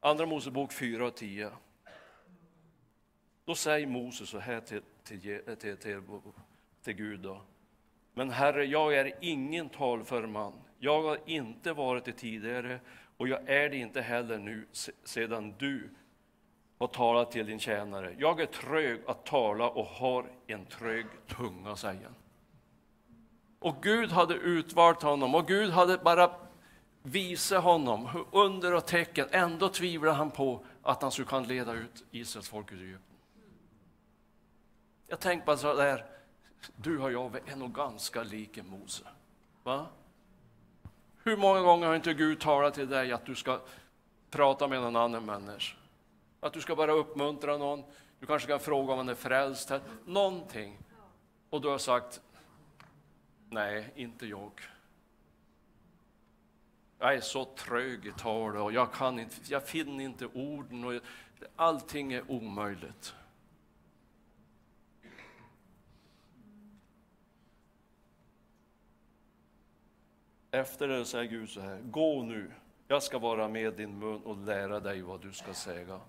andra 0.00 0.26
Mosebok 0.26 0.72
4 0.72 1.06
och 1.06 1.16
10? 1.16 1.50
Då 3.44 3.54
säger 3.54 3.86
Moses 3.86 4.28
så 4.28 4.38
här 4.38 4.60
till, 4.60 4.82
till, 5.02 5.20
till, 5.58 5.76
till, 5.76 6.02
till 6.82 6.94
Gud. 6.94 7.20
Då. 7.20 7.42
Men 8.14 8.30
Herre, 8.30 8.64
jag 8.64 8.94
är 8.94 9.12
ingen 9.20 9.68
talför 9.68 10.26
man. 10.26 10.52
Jag 10.78 11.02
har 11.02 11.18
inte 11.26 11.72
varit 11.72 12.04
det 12.04 12.12
tidigare 12.12 12.80
och 13.16 13.28
jag 13.28 13.50
är 13.50 13.68
det 13.68 13.76
inte 13.76 14.00
heller 14.00 14.38
nu 14.38 14.66
sedan 15.04 15.54
du 15.58 15.90
och 16.78 16.92
tala 16.92 17.24
till 17.24 17.46
din 17.46 17.58
tjänare. 17.58 18.14
Jag 18.18 18.40
är 18.40 18.46
trög 18.46 19.00
att 19.06 19.26
tala 19.26 19.68
och 19.68 19.86
har 19.86 20.26
en 20.46 20.66
trög 20.66 21.06
tunga, 21.26 21.76
säger 21.76 22.04
han. 22.04 22.14
Och 23.58 23.82
Gud 23.82 24.10
hade 24.10 24.34
utvalt 24.34 25.02
honom 25.02 25.34
och 25.34 25.46
Gud 25.46 25.70
hade 25.70 25.98
bara 25.98 26.30
visat 27.02 27.64
honom 27.64 28.24
under 28.32 28.74
och 28.74 28.86
tecken. 28.86 29.28
Ändå 29.30 29.68
tvivlar 29.68 30.12
han 30.12 30.30
på 30.30 30.64
att 30.82 31.02
han 31.02 31.10
skulle 31.10 31.28
kunna 31.28 31.46
leda 31.46 31.72
ut 31.72 32.04
Israels 32.10 32.48
folk 32.48 32.72
ur 32.72 32.82
Egypten. 32.82 33.16
Jag 35.06 35.20
tänkte 35.20 35.46
bara 35.46 35.56
så 35.56 35.74
där, 35.74 36.04
du 36.76 36.98
och 37.00 37.12
jag 37.12 37.48
är 37.48 37.56
nog 37.56 37.74
ganska 37.74 38.22
lika 38.22 38.62
Mose. 38.62 39.04
Va? 39.62 39.86
Hur 41.22 41.36
många 41.36 41.60
gånger 41.60 41.86
har 41.86 41.94
inte 41.94 42.14
Gud 42.14 42.40
talat 42.40 42.74
till 42.74 42.88
dig 42.88 43.12
att 43.12 43.26
du 43.26 43.34
ska 43.34 43.60
prata 44.30 44.68
med 44.68 44.80
någon 44.80 44.96
annan 44.96 45.24
människa? 45.24 45.76
Att 46.40 46.52
du 46.52 46.60
ska 46.60 46.76
bara 46.76 46.92
uppmuntra 46.92 47.56
någon, 47.56 47.84
du 48.20 48.26
kanske 48.26 48.48
kan 48.48 48.60
fråga 48.60 48.92
om 48.92 48.98
han 48.98 49.08
är 49.08 49.14
frälst, 49.14 49.72
någonting. 50.04 50.78
Och 51.50 51.60
du 51.60 51.68
har 51.68 51.78
sagt, 51.78 52.20
nej, 53.50 53.92
inte 53.94 54.26
jag. 54.26 54.52
Jag 56.98 57.14
är 57.14 57.20
så 57.20 57.44
trög 57.44 58.06
i 58.06 58.12
talet 58.12 58.62
och 58.62 58.72
jag, 58.72 58.92
kan 58.92 59.18
inte, 59.18 59.36
jag 59.48 59.68
finner 59.68 60.04
inte 60.04 60.26
orden 60.26 60.84
och 60.84 61.00
allting 61.56 62.12
är 62.12 62.30
omöjligt. 62.30 63.14
Efter 70.50 70.88
det 70.88 71.04
säger 71.04 71.30
Gud 71.30 71.50
så 71.50 71.60
här, 71.60 71.80
gå 71.80 72.22
nu, 72.22 72.50
jag 72.88 73.02
ska 73.02 73.18
vara 73.18 73.48
med 73.48 73.74
din 73.74 73.98
mun 73.98 74.22
och 74.22 74.36
lära 74.36 74.80
dig 74.80 75.02
vad 75.02 75.20
du 75.20 75.32
ska 75.32 75.54
säga. 75.54 76.00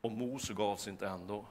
Och 0.00 0.12
Mose 0.12 0.54
gav 0.54 0.76
sig 0.76 0.92
inte 0.92 1.08
ändå. 1.08 1.46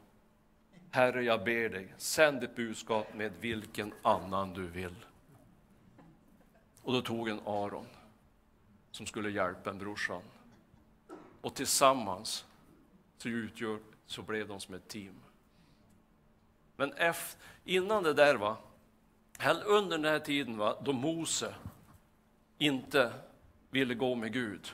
Herre, 0.92 1.24
jag 1.24 1.44
ber 1.44 1.70
dig, 1.70 1.94
sänd 1.98 2.44
ett 2.44 2.56
budskap 2.56 3.14
med 3.14 3.32
vilken 3.42 3.94
annan 4.02 4.54
du 4.54 4.68
vill. 4.68 4.96
Och 6.82 6.94
då 6.94 7.02
tog 7.02 7.30
en 7.30 7.40
Aron 7.46 7.88
som 8.92 9.06
skulle 9.06 9.30
hjälpa 9.30 9.70
en 9.70 9.78
brorsan. 9.78 10.22
Och 11.42 11.56
tillsammans 11.56 12.46
så, 13.18 13.30
utgör, 13.30 13.80
så 14.06 14.22
blev 14.22 14.48
de 14.48 14.60
som 14.60 14.76
ett 14.76 14.88
team. 14.88 15.14
Men 16.76 16.94
efter, 16.94 17.42
innan 17.66 18.04
det 18.04 18.14
där, 18.14 18.36
va, 18.36 18.58
under 19.66 19.98
den 19.98 20.06
här 20.06 20.20
tiden 20.20 20.58
va, 20.58 20.78
då 20.84 20.94
Mose 20.94 21.56
inte 22.58 23.14
ville 23.70 23.94
gå 23.96 24.16
med 24.16 24.34
Gud, 24.34 24.72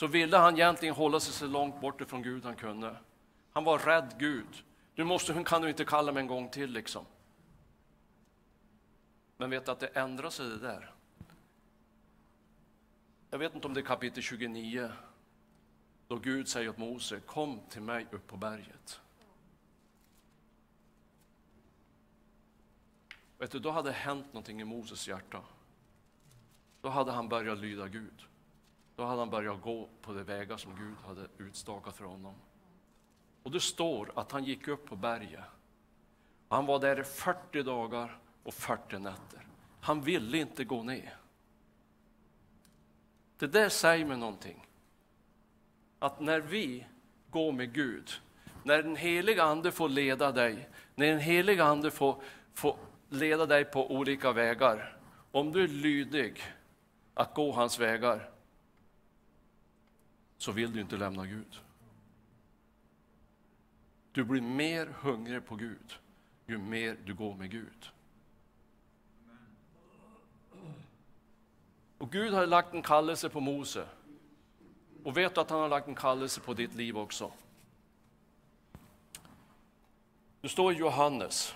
så 0.00 0.06
ville 0.06 0.36
han 0.36 0.54
egentligen 0.54 0.94
hålla 0.94 1.20
sig 1.20 1.34
så 1.34 1.46
långt 1.46 1.80
bort 1.80 2.00
ifrån 2.00 2.22
Gud 2.22 2.44
han 2.44 2.56
kunde. 2.56 2.96
Han 3.50 3.64
var 3.64 3.78
rädd 3.78 4.14
Gud. 4.18 4.64
Nu 4.94 5.04
måste, 5.04 5.44
kan 5.44 5.62
du 5.62 5.68
inte 5.68 5.84
kalla 5.84 6.12
mig 6.12 6.20
en 6.20 6.26
gång 6.26 6.48
till 6.48 6.70
liksom. 6.70 7.04
Men 9.36 9.50
vet 9.50 9.68
att 9.68 9.80
det 9.80 9.86
ändrar 9.86 10.30
sig 10.30 10.48
det 10.48 10.58
där. 10.58 10.94
Jag 13.30 13.38
vet 13.38 13.54
inte 13.54 13.66
om 13.66 13.74
det 13.74 13.80
är 13.80 13.84
kapitel 13.84 14.22
29, 14.22 14.92
då 16.08 16.16
Gud 16.16 16.48
säger 16.48 16.68
åt 16.68 16.78
Mose, 16.78 17.20
kom 17.20 17.60
till 17.68 17.82
mig 17.82 18.06
upp 18.10 18.26
på 18.26 18.36
berget. 18.36 19.00
Vet 23.38 23.50
du, 23.50 23.58
då 23.58 23.70
hade 23.70 23.88
det 23.88 23.94
hänt 23.94 24.26
någonting 24.26 24.60
i 24.60 24.64
Moses 24.64 25.08
hjärta. 25.08 25.42
Då 26.80 26.88
hade 26.88 27.12
han 27.12 27.28
börjat 27.28 27.58
lyda 27.58 27.88
Gud. 27.88 28.29
Då 29.00 29.06
hade 29.06 29.20
han 29.20 29.30
börjat 29.30 29.62
gå 29.62 29.88
på 30.02 30.12
de 30.12 30.22
vägar 30.22 30.56
som 30.56 30.76
Gud 30.76 30.96
hade 31.06 31.28
utstakat 31.38 31.96
för 31.96 32.04
honom. 32.04 32.34
Och 33.42 33.50
det 33.50 33.60
står 33.60 34.12
att 34.14 34.32
han 34.32 34.44
gick 34.44 34.68
upp 34.68 34.86
på 34.86 34.96
berget. 34.96 35.44
Han 36.48 36.66
var 36.66 36.78
där 36.78 37.00
i 37.00 37.04
40 37.04 37.62
dagar 37.62 38.18
och 38.42 38.54
40 38.54 38.98
nätter. 38.98 39.46
Han 39.80 40.00
ville 40.00 40.38
inte 40.38 40.64
gå 40.64 40.82
ner. 40.82 41.16
Det 43.38 43.46
där 43.46 43.68
säger 43.68 44.04
mig 44.04 44.16
någonting. 44.16 44.66
Att 45.98 46.20
när 46.20 46.40
vi 46.40 46.86
går 47.30 47.52
med 47.52 47.72
Gud, 47.72 48.10
när 48.62 48.82
den 48.82 48.96
heliga 48.96 49.42
Ande 49.42 49.72
får 49.72 49.88
leda 49.88 50.32
dig, 50.32 50.68
när 50.94 51.06
den 51.06 51.20
heliga 51.20 51.64
Ande 51.64 51.90
får, 51.90 52.22
får 52.54 52.76
leda 53.08 53.46
dig 53.46 53.64
på 53.64 53.90
olika 53.90 54.32
vägar, 54.32 54.98
om 55.30 55.52
du 55.52 55.64
är 55.64 55.68
lydig 55.68 56.42
att 57.14 57.34
gå 57.34 57.52
hans 57.52 57.78
vägar, 57.78 58.30
så 60.40 60.52
vill 60.52 60.72
du 60.72 60.80
inte 60.80 60.96
lämna 60.96 61.26
Gud. 61.26 61.60
Du 64.12 64.24
blir 64.24 64.40
mer 64.40 64.86
hungrig 64.86 65.46
på 65.46 65.56
Gud 65.56 65.98
ju 66.50 66.58
mer 66.58 66.96
du 67.04 67.14
går 67.14 67.34
med 67.34 67.50
Gud. 67.50 67.90
Och 71.98 72.12
Gud 72.12 72.34
har 72.34 72.46
lagt 72.46 72.74
en 72.74 72.82
kallelse 72.82 73.28
på 73.28 73.40
Mose. 73.40 73.88
Och 75.04 75.16
vet 75.16 75.38
att 75.38 75.50
han 75.50 75.60
har 75.60 75.68
lagt 75.68 75.88
en 75.88 75.94
kallelse 75.94 76.40
på 76.40 76.54
ditt 76.54 76.74
liv 76.74 76.98
också. 76.98 77.32
Det 80.40 80.48
står 80.48 80.72
i 80.72 80.76
Johannes 80.76 81.54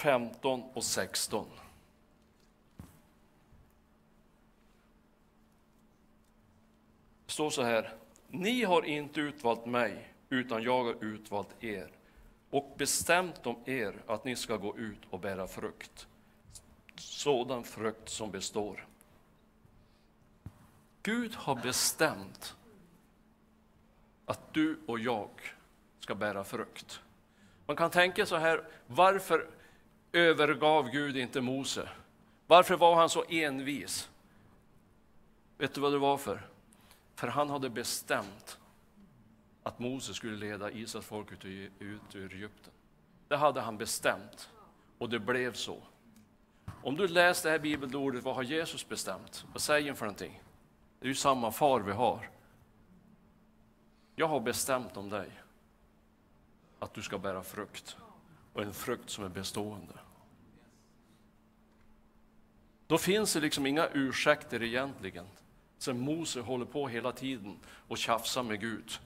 Femton 0.00 0.62
och 0.74 0.84
sexton. 0.84 1.46
Det 7.26 7.32
står 7.32 7.50
så 7.50 7.62
här. 7.62 7.94
Ni 8.28 8.64
har 8.64 8.82
inte 8.82 9.20
utvalt 9.20 9.66
mig, 9.66 10.12
utan 10.28 10.62
jag 10.62 10.84
har 10.84 11.04
utvalt 11.04 11.64
er 11.64 11.90
och 12.50 12.74
bestämt 12.78 13.46
om 13.46 13.56
er 13.64 14.02
att 14.06 14.24
ni 14.24 14.36
ska 14.36 14.56
gå 14.56 14.78
ut 14.78 14.98
och 15.10 15.20
bära 15.20 15.46
frukt, 15.46 16.06
sådan 16.96 17.64
frukt 17.64 18.08
som 18.08 18.30
består. 18.30 18.86
Gud 21.02 21.34
har 21.34 21.54
bestämt 21.54 22.56
att 24.24 24.54
du 24.54 24.80
och 24.86 24.98
jag 24.98 25.30
ska 26.00 26.14
bära 26.14 26.44
frukt. 26.44 27.00
Man 27.66 27.76
kan 27.76 27.90
tänka 27.90 28.26
så 28.26 28.36
här, 28.36 28.64
varför 28.86 29.59
övergav 30.12 30.90
Gud 30.90 31.16
inte 31.16 31.40
Mose? 31.40 31.88
Varför 32.46 32.76
var 32.76 32.96
han 32.96 33.08
så 33.08 33.24
envis? 33.28 34.10
Vet 35.58 35.74
du 35.74 35.80
vad 35.80 35.92
det 35.92 35.98
var 35.98 36.16
för? 36.16 36.46
För 37.14 37.28
han 37.28 37.50
hade 37.50 37.70
bestämt 37.70 38.58
att 39.62 39.78
Mose 39.78 40.14
skulle 40.14 40.36
leda 40.36 40.70
Israels 40.70 41.06
folk 41.06 41.32
ut, 41.32 41.44
ut 41.78 42.14
ur 42.14 42.34
Egypten. 42.34 42.72
Det 43.28 43.36
hade 43.36 43.60
han 43.60 43.78
bestämt 43.78 44.50
och 44.98 45.08
det 45.08 45.18
blev 45.18 45.52
så. 45.52 45.82
Om 46.82 46.96
du 46.96 47.08
läser 47.08 47.48
det 47.48 47.52
här 47.52 47.58
bibelordet, 47.58 48.24
vad 48.24 48.34
har 48.34 48.42
Jesus 48.42 48.88
bestämt? 48.88 49.44
Vad 49.52 49.62
säger 49.62 49.88
han 49.88 49.96
för 49.96 50.06
någonting? 50.06 50.42
Det 51.00 51.06
är 51.06 51.08
ju 51.08 51.14
samma 51.14 51.52
far 51.52 51.80
vi 51.80 51.92
har. 51.92 52.30
Jag 54.16 54.28
har 54.28 54.40
bestämt 54.40 54.96
om 54.96 55.08
dig 55.08 55.30
att 56.78 56.94
du 56.94 57.02
ska 57.02 57.18
bära 57.18 57.42
frukt 57.42 57.96
och 58.52 58.62
en 58.62 58.74
frukt 58.74 59.10
som 59.10 59.24
är 59.24 59.28
bestående. 59.28 59.94
Då 62.86 62.98
finns 62.98 63.32
det 63.32 63.40
liksom 63.40 63.66
inga 63.66 63.88
ursäkter 63.88 64.62
egentligen. 64.62 65.26
Sen 65.78 66.00
Mose 66.00 66.40
håller 66.40 66.64
på 66.64 66.88
hela 66.88 67.12
tiden 67.12 67.58
och 67.88 67.98
tjafsar 67.98 68.42
med 68.42 68.60
Gud. 68.60 69.00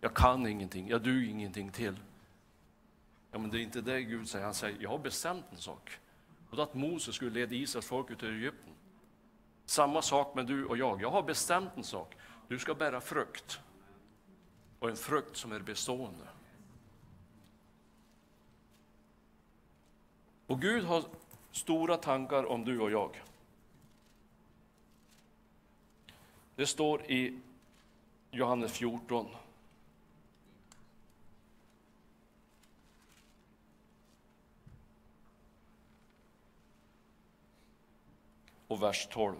Jag 0.00 0.14
kan 0.14 0.46
ingenting, 0.46 0.88
jag 0.88 1.02
duger 1.02 1.28
ingenting 1.28 1.70
till. 1.70 1.96
Ja, 3.30 3.38
men 3.38 3.50
det 3.50 3.58
är 3.58 3.62
inte 3.62 3.80
det 3.80 4.02
Gud 4.02 4.28
säger. 4.28 4.44
Han 4.44 4.54
säger, 4.54 4.82
jag 4.82 4.90
har 4.90 4.98
bestämt 4.98 5.44
en 5.50 5.58
sak. 5.58 5.98
Och 6.50 6.56
det 6.56 6.62
att 6.62 6.74
Mose 6.74 7.12
skulle 7.12 7.30
leda 7.30 7.54
Israels 7.54 7.86
folk 7.86 8.10
ut 8.10 8.22
ur 8.22 8.32
Egypten. 8.32 8.72
Samma 9.64 10.02
sak 10.02 10.34
med 10.34 10.46
du 10.46 10.64
och 10.64 10.76
jag. 10.76 11.02
Jag 11.02 11.10
har 11.10 11.22
bestämt 11.22 11.76
en 11.76 11.84
sak. 11.84 12.16
Du 12.48 12.58
ska 12.58 12.74
bära 12.74 13.00
frukt. 13.00 13.60
Och 14.78 14.90
en 14.90 14.96
frukt 14.96 15.36
som 15.36 15.52
är 15.52 15.60
bestående. 15.60 16.28
Och 20.48 20.60
Gud 20.60 20.84
har 20.84 21.04
stora 21.52 21.96
tankar 21.96 22.44
om 22.44 22.64
du 22.64 22.80
och 22.80 22.90
jag. 22.90 23.22
Det 26.56 26.66
står 26.66 27.10
i 27.10 27.38
Johannes 28.30 28.72
14. 28.72 29.26
Och 38.68 38.82
vers 38.82 39.08
12. 39.10 39.36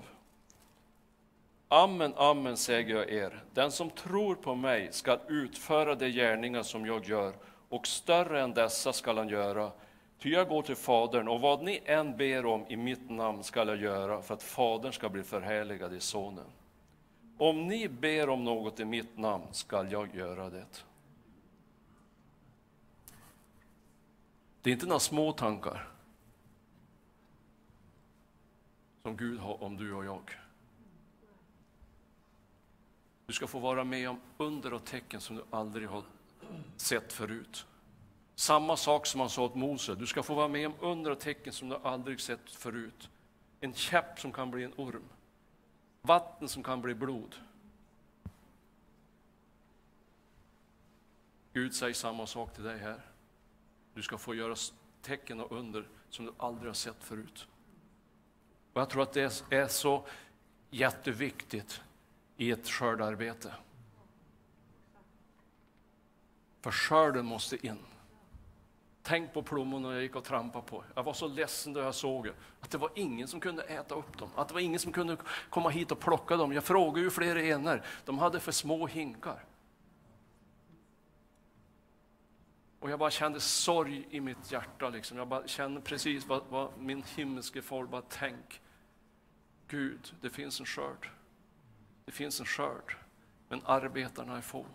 Amen, 1.68 2.14
amen 2.16 2.56
säger 2.56 2.94
jag 2.94 3.10
er, 3.10 3.44
den 3.54 3.72
som 3.72 3.90
tror 3.90 4.34
på 4.34 4.54
mig 4.54 4.92
skall 4.92 5.18
utföra 5.28 5.94
de 5.94 6.10
gärningar 6.10 6.62
som 6.62 6.86
jag 6.86 7.04
gör, 7.04 7.34
och 7.68 7.86
större 7.86 8.42
än 8.42 8.54
dessa 8.54 8.92
skall 8.92 9.18
han 9.18 9.28
göra, 9.28 9.72
ty 10.18 10.30
jag 10.30 10.48
går 10.48 10.62
till 10.62 10.76
Fadern, 10.76 11.28
och 11.28 11.40
vad 11.40 11.62
ni 11.62 11.82
än 11.84 12.16
ber 12.16 12.46
om 12.46 12.66
i 12.68 12.76
mitt 12.76 13.10
namn 13.10 13.44
skall 13.44 13.68
jag 13.68 13.76
göra, 13.76 14.22
för 14.22 14.34
att 14.34 14.42
Fadern 14.42 14.92
ska 14.92 15.08
bli 15.08 15.22
förhärligad 15.22 15.94
i 15.94 16.00
Sonen. 16.00 16.46
Om 17.38 17.66
ni 17.66 17.88
ber 17.88 18.28
om 18.28 18.44
något 18.44 18.80
i 18.80 18.84
mitt 18.84 19.18
namn 19.18 19.44
skall 19.52 19.92
jag 19.92 20.14
göra 20.14 20.50
det. 20.50 20.84
Det 24.62 24.70
är 24.70 24.74
inte 24.74 24.86
några 24.86 25.00
små 25.00 25.32
tankar 25.32 25.88
som 29.02 29.16
Gud 29.16 29.38
har 29.38 29.62
om 29.62 29.76
du 29.76 29.94
och 29.94 30.04
jag. 30.04 30.30
Du 33.26 33.32
ska 33.32 33.46
få 33.46 33.58
vara 33.58 33.84
med 33.84 34.10
om 34.10 34.20
under 34.36 34.72
och 34.72 34.84
tecken 34.84 35.20
som 35.20 35.36
du 35.36 35.44
aldrig 35.50 35.88
har 35.88 36.02
sett 36.76 37.12
förut. 37.12 37.66
Samma 38.38 38.76
sak 38.76 39.06
som 39.06 39.20
han 39.20 39.30
sa 39.30 39.44
åt 39.44 39.54
Mose, 39.54 39.94
du 39.94 40.06
ska 40.06 40.22
få 40.22 40.34
vara 40.34 40.48
med 40.48 40.66
om 40.66 40.74
under 40.80 41.10
och 41.10 41.18
tecken 41.18 41.52
som 41.52 41.68
du 41.68 41.76
aldrig 41.76 42.20
sett 42.20 42.50
förut. 42.50 43.10
En 43.60 43.74
käpp 43.74 44.20
som 44.20 44.32
kan 44.32 44.50
bli 44.50 44.64
en 44.64 44.72
orm, 44.76 45.02
vatten 46.02 46.48
som 46.48 46.62
kan 46.62 46.82
bli 46.82 46.94
blod. 46.94 47.34
Gud 51.52 51.74
säger 51.74 51.94
samma 51.94 52.26
sak 52.26 52.54
till 52.54 52.64
dig 52.64 52.78
här. 52.78 53.00
Du 53.94 54.02
ska 54.02 54.18
få 54.18 54.34
göra 54.34 54.54
tecken 55.02 55.40
och 55.40 55.52
under 55.58 55.88
som 56.10 56.26
du 56.26 56.32
aldrig 56.38 56.68
har 56.68 56.74
sett 56.74 57.04
förut. 57.04 57.46
Och 58.72 58.80
jag 58.80 58.90
tror 58.90 59.02
att 59.02 59.12
det 59.12 59.50
är 59.50 59.68
så 59.68 60.06
jätteviktigt 60.70 61.80
i 62.36 62.50
ett 62.50 62.68
skördarbete. 62.68 63.54
För 66.60 66.70
skörden 66.70 67.26
måste 67.26 67.66
in. 67.66 67.78
Tänk 69.08 69.32
på 69.32 69.42
plommonen 69.42 69.92
jag 69.92 70.02
gick 70.02 70.16
och 70.16 70.24
trampade 70.24 70.66
på. 70.66 70.84
Jag 70.94 71.02
var 71.02 71.12
så 71.12 71.28
ledsen 71.28 71.72
då 71.72 71.80
jag 71.80 71.94
såg 71.94 72.30
att 72.60 72.70
det 72.70 72.78
var 72.78 72.90
ingen 72.94 73.28
som 73.28 73.40
kunde 73.40 73.62
äta 73.62 73.94
upp 73.94 74.18
dem. 74.18 74.30
Att 74.34 74.48
det 74.48 74.54
var 74.54 74.60
ingen 74.60 74.80
som 74.80 74.92
kunde 74.92 75.16
komma 75.50 75.68
hit 75.68 75.92
och 75.92 76.00
plocka 76.00 76.36
dem. 76.36 76.52
Jag 76.52 76.64
frågade 76.64 77.00
ju 77.00 77.10
flera 77.10 77.42
ener. 77.42 77.86
De 78.04 78.18
hade 78.18 78.40
för 78.40 78.52
små 78.52 78.86
hinkar. 78.86 79.44
Och 82.80 82.90
jag 82.90 82.98
bara 82.98 83.10
kände 83.10 83.40
sorg 83.40 84.06
i 84.10 84.20
mitt 84.20 84.52
hjärta. 84.52 84.88
Liksom. 84.88 85.18
Jag 85.18 85.28
bara 85.28 85.46
kände 85.46 85.80
precis 85.80 86.26
vad, 86.26 86.42
vad 86.48 86.78
min 86.78 87.02
himmelske 87.16 87.62
far 87.62 87.84
bara 87.84 88.02
tänk. 88.08 88.60
Gud, 89.68 90.14
det 90.20 90.30
finns 90.30 90.60
en 90.60 90.66
skörd. 90.66 91.10
Det 92.04 92.12
finns 92.12 92.40
en 92.40 92.46
skörd, 92.46 92.96
men 93.48 93.62
arbetarna 93.64 94.36
är 94.36 94.40
få. 94.40 94.66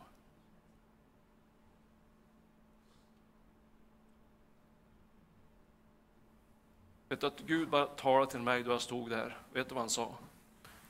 Vet 7.13 7.21
du 7.21 7.27
att 7.27 7.39
Gud 7.39 7.69
bara 7.69 7.85
talade 7.85 8.31
till 8.31 8.39
mig 8.39 8.63
då 8.63 8.71
jag 8.71 8.81
stod 8.81 9.09
där. 9.09 9.37
Vet 9.51 9.69
du 9.69 9.75
vad 9.75 9.81
han 9.81 9.89
sa? 9.89 10.15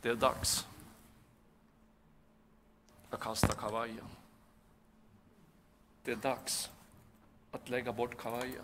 Det 0.01 0.09
är 0.09 0.15
dags. 0.15 0.67
Jag 3.09 3.19
kastar 3.19 3.53
kavajen. 3.53 4.05
Det 6.03 6.11
är 6.11 6.15
dags 6.15 6.71
att 7.51 7.69
lägga 7.69 7.93
bort 7.93 8.17
kavajen. 8.17 8.63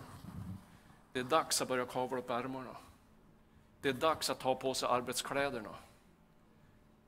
Det 1.12 1.20
är 1.20 1.24
dags 1.24 1.62
att 1.62 1.68
börja 1.68 1.86
kavla 1.86 2.18
upp 2.18 2.30
ärmarna. 2.30 2.76
Det 3.80 3.88
är 3.88 3.92
dags 3.92 4.30
att 4.30 4.38
ta 4.38 4.54
på 4.54 4.74
sig 4.74 4.88
arbetskläderna. 4.88 5.74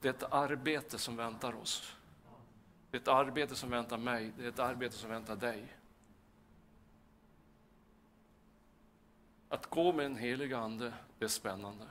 Det 0.01 0.09
är 0.09 0.13
ett 0.13 0.33
arbete 0.33 0.99
som 0.99 1.17
väntar 1.17 1.55
oss. 1.55 1.97
Det 2.91 2.97
är 2.97 3.01
ett 3.01 3.09
arbete 3.09 3.55
som 3.55 3.71
väntar 3.71 3.99
mig, 3.99 4.33
det 4.39 4.45
är 4.45 4.49
ett 4.49 4.59
arbete 4.59 4.97
som 4.97 5.11
väntar 5.11 5.37
dig. 5.37 5.77
Att 9.53 9.67
gå 9.67 9.93
med 9.93 10.07
en 10.07 10.17
helig 10.17 10.53
ande, 10.53 10.93
det 11.19 11.25
är 11.25 11.29
spännande. 11.29 11.85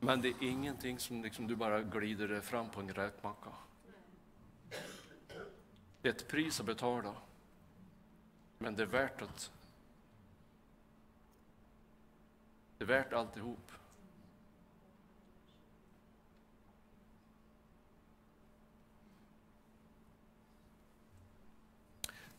Men 0.00 0.20
det 0.20 0.28
är 0.28 0.42
ingenting 0.42 0.98
som 0.98 1.22
liksom 1.22 1.46
du 1.46 1.56
bara 1.56 1.82
glider 1.82 2.40
fram 2.40 2.70
på 2.70 2.80
en 2.80 2.94
räkmacka. 2.94 3.50
Det 6.02 6.08
är 6.08 6.12
ett 6.12 6.28
pris 6.28 6.60
att 6.60 6.66
betala. 6.66 7.14
Men 8.58 8.76
det 8.76 8.82
är 8.82 8.86
värt 8.86 9.22
att... 9.22 9.52
Det 12.78 12.84
är 12.84 12.88
värt 12.88 13.12
alltihop. 13.12 13.72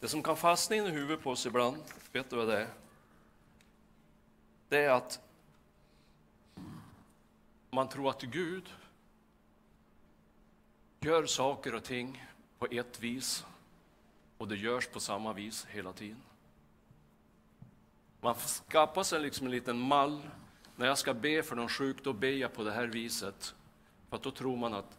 Det 0.05 0.09
som 0.09 0.23
kan 0.23 0.37
fastna 0.37 0.75
in 0.75 0.85
i 0.85 0.89
huvudet 0.89 1.23
på 1.23 1.31
oss 1.31 1.45
ibland, 1.45 1.83
vet 2.11 2.29
du 2.29 2.35
vad 2.35 2.47
det 2.47 2.61
är? 2.61 2.67
Det 4.69 4.83
är 4.83 4.89
att 4.89 5.19
man 7.69 7.89
tror 7.89 8.09
att 8.09 8.21
Gud 8.21 8.69
gör 10.99 11.25
saker 11.25 11.75
och 11.75 11.83
ting 11.83 12.25
på 12.59 12.67
ett 12.71 12.99
vis 12.99 13.45
och 14.37 14.47
det 14.47 14.55
görs 14.55 14.87
på 14.87 14.99
samma 14.99 15.33
vis 15.33 15.65
hela 15.69 15.93
tiden. 15.93 16.21
Man 18.21 18.35
skapar 18.35 19.03
sig 19.03 19.19
liksom 19.19 19.45
en 19.45 19.51
liten 19.51 19.79
mall. 19.79 20.29
När 20.75 20.87
jag 20.87 20.97
ska 20.97 21.13
be 21.13 21.43
för 21.43 21.55
någon 21.55 21.69
sjuk, 21.69 22.03
då 22.03 22.13
ber 22.13 22.27
jag 22.27 22.53
på 22.53 22.63
det 22.63 22.71
här 22.71 22.87
viset. 22.87 23.55
För 24.09 24.15
att 24.15 24.23
då 24.23 24.31
tror 24.31 24.57
man 24.57 24.73
att 24.73 24.97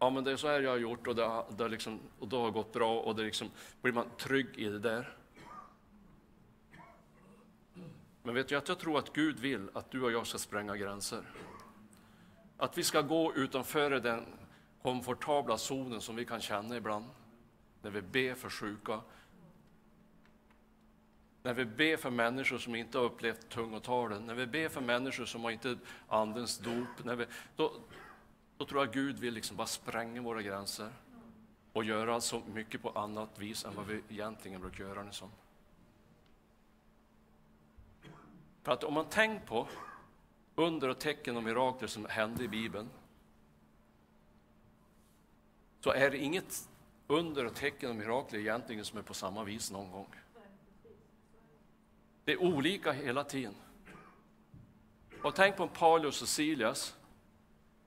ja, 0.00 0.10
men 0.10 0.24
det 0.24 0.32
är 0.32 0.36
så 0.36 0.48
här 0.48 0.60
jag 0.60 0.70
har 0.70 0.78
gjort 0.78 1.06
och 1.06 1.16
det 1.16 1.24
har, 1.24 1.46
det 1.56 1.62
har 1.62 1.68
liksom, 1.68 2.00
och 2.18 2.28
det 2.28 2.36
har 2.36 2.50
gått 2.50 2.72
bra 2.72 3.00
och 3.00 3.16
det 3.16 3.22
liksom, 3.22 3.50
blir 3.82 3.92
man 3.92 4.06
trygg 4.18 4.48
i 4.56 4.64
det 4.64 4.78
där. 4.78 5.16
Men 8.22 8.34
vet 8.34 8.48
du 8.48 8.56
att 8.56 8.68
jag 8.68 8.78
tror 8.78 8.98
att 8.98 9.12
Gud 9.12 9.38
vill 9.38 9.68
att 9.74 9.90
du 9.90 10.02
och 10.02 10.12
jag 10.12 10.26
ska 10.26 10.38
spränga 10.38 10.76
gränser. 10.76 11.22
Att 12.56 12.78
vi 12.78 12.84
ska 12.84 13.00
gå 13.00 13.34
utanför 13.34 13.90
den 13.90 14.26
komfortabla 14.82 15.58
zonen 15.58 16.00
som 16.00 16.16
vi 16.16 16.24
kan 16.24 16.40
känna 16.40 16.76
ibland. 16.76 17.04
När 17.82 17.90
vi 17.90 18.02
ber 18.02 18.34
för 18.34 18.50
sjuka. 18.50 19.00
När 21.42 21.54
vi 21.54 21.64
ber 21.64 21.96
för 21.96 22.10
människor 22.10 22.58
som 22.58 22.74
inte 22.74 22.98
har 22.98 23.04
upplevt 23.04 23.48
tungotalen. 23.48 24.26
När 24.26 24.34
vi 24.34 24.46
ber 24.46 24.68
för 24.68 24.80
människor 24.80 25.24
som 25.24 25.44
har 25.44 25.50
inte 25.50 25.78
andens 26.08 26.58
dop. 26.58 27.04
När 27.04 27.16
vi, 27.16 27.26
då, 27.56 27.72
då 28.60 28.66
tror 28.66 28.80
jag 28.84 28.92
Gud 28.92 29.18
vill 29.18 29.34
liksom 29.34 29.56
bara 29.56 29.66
spränga 29.66 30.22
våra 30.22 30.42
gränser 30.42 30.92
och 31.72 31.84
göra 31.84 32.20
så 32.20 32.40
mycket 32.40 32.82
på 32.82 32.90
annat 32.90 33.38
vis 33.38 33.64
än 33.64 33.74
vad 33.74 33.86
vi 33.86 34.02
egentligen 34.08 34.60
brukar 34.60 34.84
göra. 34.84 35.02
Liksom. 35.02 35.30
För 38.62 38.72
att 38.72 38.84
om 38.84 38.94
man 38.94 39.04
tänker 39.04 39.46
på 39.46 39.68
under 40.54 40.88
och 40.88 40.98
tecken 40.98 41.36
och 41.36 41.42
mirakler 41.42 41.88
som 41.88 42.06
hände 42.06 42.44
i 42.44 42.48
Bibeln 42.48 42.88
så 45.80 45.90
är 45.90 46.10
det 46.10 46.18
inget 46.18 46.68
under 47.06 47.46
och 47.46 47.54
tecken 47.54 47.90
och 47.90 47.96
mirakler 47.96 48.40
egentligen 48.40 48.84
som 48.84 48.98
är 48.98 49.02
på 49.02 49.14
samma 49.14 49.44
vis 49.44 49.70
någon 49.70 49.90
gång. 49.90 50.14
Det 52.24 52.32
är 52.32 52.42
olika 52.42 52.92
hela 52.92 53.24
tiden. 53.24 53.54
Och 55.22 55.34
tänk 55.34 55.56
på 55.56 55.68
Paulus 55.68 56.22
och 56.22 56.28
Silas 56.28 56.99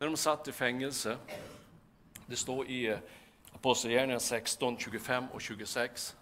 när 0.03 0.07
de 0.07 0.17
satt 0.17 0.47
i 0.47 0.51
fängelse. 0.51 1.17
Det 2.25 2.35
står 2.35 2.67
i 2.67 2.97
Apostlagärningarna 3.51 4.19
16, 4.19 4.77
25 4.77 5.25
och 5.31 5.41
26. 5.41 6.15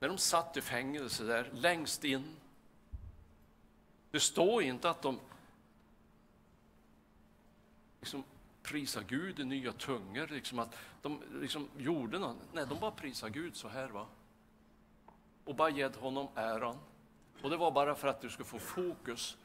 När 0.00 0.08
de 0.08 0.18
satt 0.18 0.56
i 0.56 0.60
fängelse 0.60 1.24
där 1.24 1.50
längst 1.52 2.04
in 2.04 2.36
det 4.10 4.20
står 4.20 4.62
inte 4.62 4.90
att 4.90 5.02
de 5.02 5.20
liksom 8.00 8.24
prisar 8.62 9.02
Gud 9.08 9.40
i 9.40 9.44
nya 9.44 9.72
tungor, 9.72 10.26
liksom 10.26 10.58
att 10.58 10.76
de 11.02 11.22
liksom 11.40 11.68
gjorde 11.76 12.18
något. 12.18 12.36
Nej, 12.52 12.66
de 12.68 12.80
bara 12.80 12.90
prisar 12.90 13.28
Gud 13.28 13.56
så 13.56 13.68
här. 13.68 13.88
va. 13.88 14.06
Och 15.44 15.54
bara 15.54 15.70
gett 15.70 15.96
honom 15.96 16.28
äran. 16.34 16.78
Och 17.42 17.50
det 17.50 17.56
var 17.56 17.70
bara 17.70 17.94
för 17.94 18.08
att 18.08 18.20
du 18.20 18.30
skulle 18.30 18.46
få 18.46 18.58
fokus 18.58 19.36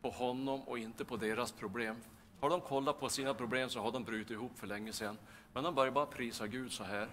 på 0.00 0.10
honom 0.10 0.62
och 0.62 0.78
inte 0.78 1.04
på 1.04 1.16
deras 1.16 1.52
problem. 1.52 1.96
Har 2.42 2.50
de 2.50 2.60
kollat 2.60 3.00
på 3.00 3.08
sina 3.08 3.34
problem 3.34 3.68
så 3.68 3.80
har 3.80 3.92
de 3.92 4.04
brutit 4.04 4.30
ihop 4.30 4.58
för 4.58 4.66
länge 4.66 4.92
sedan. 4.92 5.18
Men 5.52 5.64
de 5.64 5.74
börjar 5.74 5.92
bara 5.92 6.06
prisa 6.06 6.46
Gud 6.46 6.72
så 6.72 6.84
här. 6.84 7.08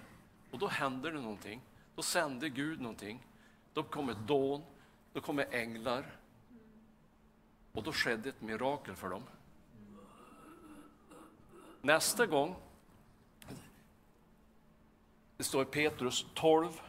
Och 0.52 0.60
då 0.60 0.68
händer 0.68 1.12
det 1.12 1.22
någonting. 1.22 1.62
Då 1.96 2.02
sänder 2.02 2.48
Gud 2.48 2.82
någonting. 2.82 3.28
Då 3.74 3.84
kommer 3.84 4.13
dån, 4.13 4.63
då 5.13 5.22
kommer 5.22 5.48
änglar, 5.52 6.06
och 7.72 7.84
då 7.84 7.92
skedde 7.92 8.30
ett 8.30 8.42
mirakel 8.42 8.96
för 8.96 9.10
dem. 9.10 9.24
Nästa 11.82 12.26
gång, 12.26 12.56
det 15.38 15.44
står 15.44 15.62
i 15.62 15.65
Petrus 15.65 16.26
12, 16.34 16.82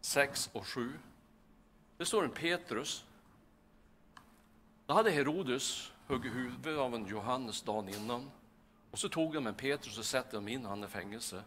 6 0.00 0.50
och 0.52 0.66
7. 0.66 0.92
Det 1.96 2.04
står 2.04 2.24
en 2.24 2.30
Petrus. 2.30 3.04
Då 4.86 4.94
hade 4.94 5.10
Herodes 5.10 5.92
högg 6.10 6.24
huvudet 6.24 6.78
av 6.78 6.94
en 6.94 7.06
Johannes 7.06 7.62
dagen 7.62 7.88
innan. 7.88 8.30
Och 8.90 8.98
så 8.98 9.08
tog 9.08 9.34
de 9.34 9.46
en 9.46 9.54
Petrus 9.54 9.98
och 9.98 10.04
satte 10.04 10.36
dem 10.36 10.48
in 10.48 10.64
han 10.64 10.84
i 10.84 10.86
fängelse. 10.86 11.42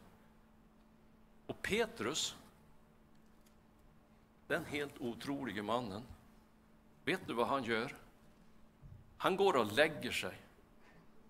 Och 1.47 1.62
Petrus, 1.62 2.36
den 4.47 4.65
helt 4.65 5.02
otroliga 5.02 5.63
mannen, 5.63 6.04
vet 7.06 7.28
du 7.28 7.34
vad 7.34 7.47
han 7.47 7.63
gör? 7.63 7.95
Han 9.17 9.36
går 9.36 9.56
och 9.56 9.73
lägger 9.73 10.12
sig 10.12 10.38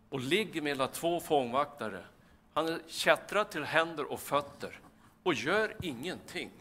och 0.10 0.20
ligger 0.20 0.62
mellan 0.62 0.88
två 0.88 1.20
fångvaktare. 1.20 2.06
Han 2.54 2.68
är 2.68 2.82
kättrad 2.88 3.50
till 3.50 3.64
händer 3.64 4.12
och 4.12 4.20
fötter 4.20 4.80
och 5.24 5.34
gör 5.34 5.76
ingenting. 5.82 6.52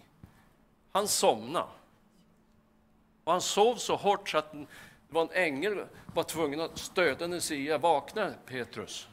Han 0.92 1.08
somnar. 1.08 1.68
Och 3.24 3.32
han 3.32 3.40
sov 3.40 3.76
så 3.76 3.96
hårt 3.96 4.28
så 4.28 4.38
att 4.38 4.54
det 5.12 5.16
var 5.16 5.22
en 5.22 5.42
ängel 5.42 5.86
var 6.14 6.22
tvungen 6.22 6.60
att 6.60 6.78
stödja 6.78 7.40
Sia. 7.40 7.78
Vakna 7.78 8.34
Petrus. 8.46 9.08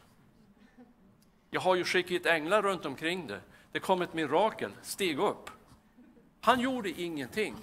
Jag 1.49 1.61
har 1.61 1.75
ju 1.75 1.83
skickat 1.83 2.25
änglar 2.25 2.61
runt 2.61 2.85
omkring 2.85 3.27
dig. 3.27 3.39
Det 3.71 3.79
kom 3.79 4.01
ett 4.01 4.13
mirakel. 4.13 4.71
Stig 4.81 5.19
upp. 5.19 5.49
Han 6.41 6.59
gjorde 6.59 6.89
ingenting. 6.89 7.55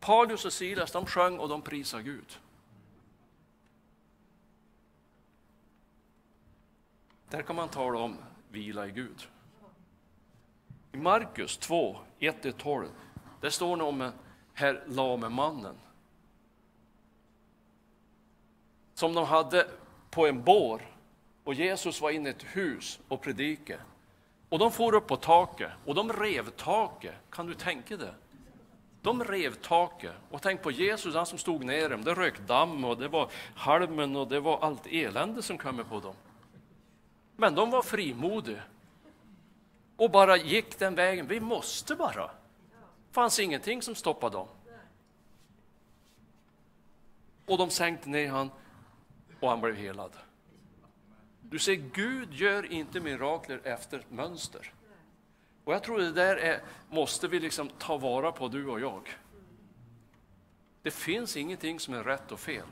Paulus 0.00 0.44
och 0.44 0.52
Silas 0.52 0.92
de 0.92 1.06
sjöng 1.06 1.38
och 1.38 1.48
de 1.48 1.62
prisade 1.62 2.02
Gud. 2.02 2.38
Där 7.28 7.42
kan 7.42 7.56
man 7.56 7.68
tala 7.68 7.98
om 7.98 8.16
vila 8.48 8.86
i 8.86 8.90
Gud. 8.90 9.28
I 10.92 10.96
Markus 10.96 11.56
2, 11.56 11.98
1-12, 12.18 12.88
där 13.40 13.50
står 13.50 13.76
det 13.76 13.84
om 13.84 14.12
herr 14.54 14.84
lame 14.86 15.28
mannen. 15.28 15.76
Som 19.00 19.14
de 19.14 19.24
hade 19.24 19.68
på 20.10 20.26
en 20.26 20.42
bår 20.42 20.82
och 21.44 21.54
Jesus 21.54 22.00
var 22.00 22.10
inne 22.10 22.28
i 22.28 22.32
ett 22.32 22.42
hus 22.42 23.00
och 23.08 23.20
predikade. 23.20 23.80
Och 24.48 24.58
de 24.58 24.72
for 24.72 24.94
upp 24.94 25.06
på 25.06 25.16
taket 25.16 25.70
och 25.84 25.94
de 25.94 26.12
rev 26.12 26.50
taket. 26.50 27.14
Kan 27.30 27.46
du 27.46 27.54
tänka 27.54 27.96
dig? 27.96 28.12
De 29.02 29.24
rev 29.24 29.54
taket. 29.54 30.12
Och 30.30 30.42
tänk 30.42 30.62
på 30.62 30.70
Jesus, 30.70 31.14
han 31.14 31.26
som 31.26 31.38
stod 31.38 31.64
ner 31.64 31.88
dem. 31.88 32.04
Det 32.04 32.14
rök 32.14 32.40
damm 32.46 32.84
och 32.84 32.98
det 32.98 33.08
var 33.08 33.30
halmen 33.54 34.16
och 34.16 34.28
det 34.28 34.40
var 34.40 34.58
allt 34.58 34.86
elände 34.86 35.42
som 35.42 35.58
kom 35.58 35.84
på 35.88 36.00
dem. 36.00 36.14
Men 37.36 37.54
de 37.54 37.70
var 37.70 37.82
frimodiga 37.82 38.62
och 39.96 40.10
bara 40.10 40.36
gick 40.36 40.78
den 40.78 40.94
vägen. 40.94 41.26
Vi 41.26 41.40
måste 41.40 41.94
bara. 41.94 42.26
Det 42.26 43.12
fanns 43.12 43.38
ingenting 43.38 43.82
som 43.82 43.94
stoppade 43.94 44.36
dem. 44.36 44.48
Och 47.46 47.58
de 47.58 47.70
sänkte 47.70 48.08
ner 48.08 48.30
han 48.30 48.50
och 49.40 49.48
han 49.48 49.60
blev 49.60 49.76
helad. 49.76 50.16
Du 51.42 51.58
ser, 51.58 51.74
Gud 51.74 52.34
gör 52.34 52.72
inte 52.72 53.00
mirakler 53.00 53.60
efter 53.64 54.04
mönster. 54.08 54.72
Och 55.64 55.72
jag 55.74 55.82
tror 55.82 55.98
det 55.98 56.12
där 56.12 56.36
är, 56.36 56.62
måste 56.90 57.28
vi 57.28 57.40
liksom 57.40 57.68
ta 57.78 57.98
vara 57.98 58.32
på, 58.32 58.48
du 58.48 58.66
och 58.66 58.80
jag. 58.80 59.08
Det 60.82 60.90
finns 60.90 61.36
ingenting 61.36 61.80
som 61.80 61.94
är 61.94 62.04
rätt 62.04 62.32
och 62.32 62.40
fel. 62.40 62.66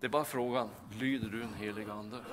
Det 0.00 0.06
är 0.06 0.10
bara 0.10 0.24
frågan, 0.24 0.68
lyder 0.92 1.28
du 1.28 1.42
en 1.42 1.54
helig 1.54 1.90
ande? 1.90 2.24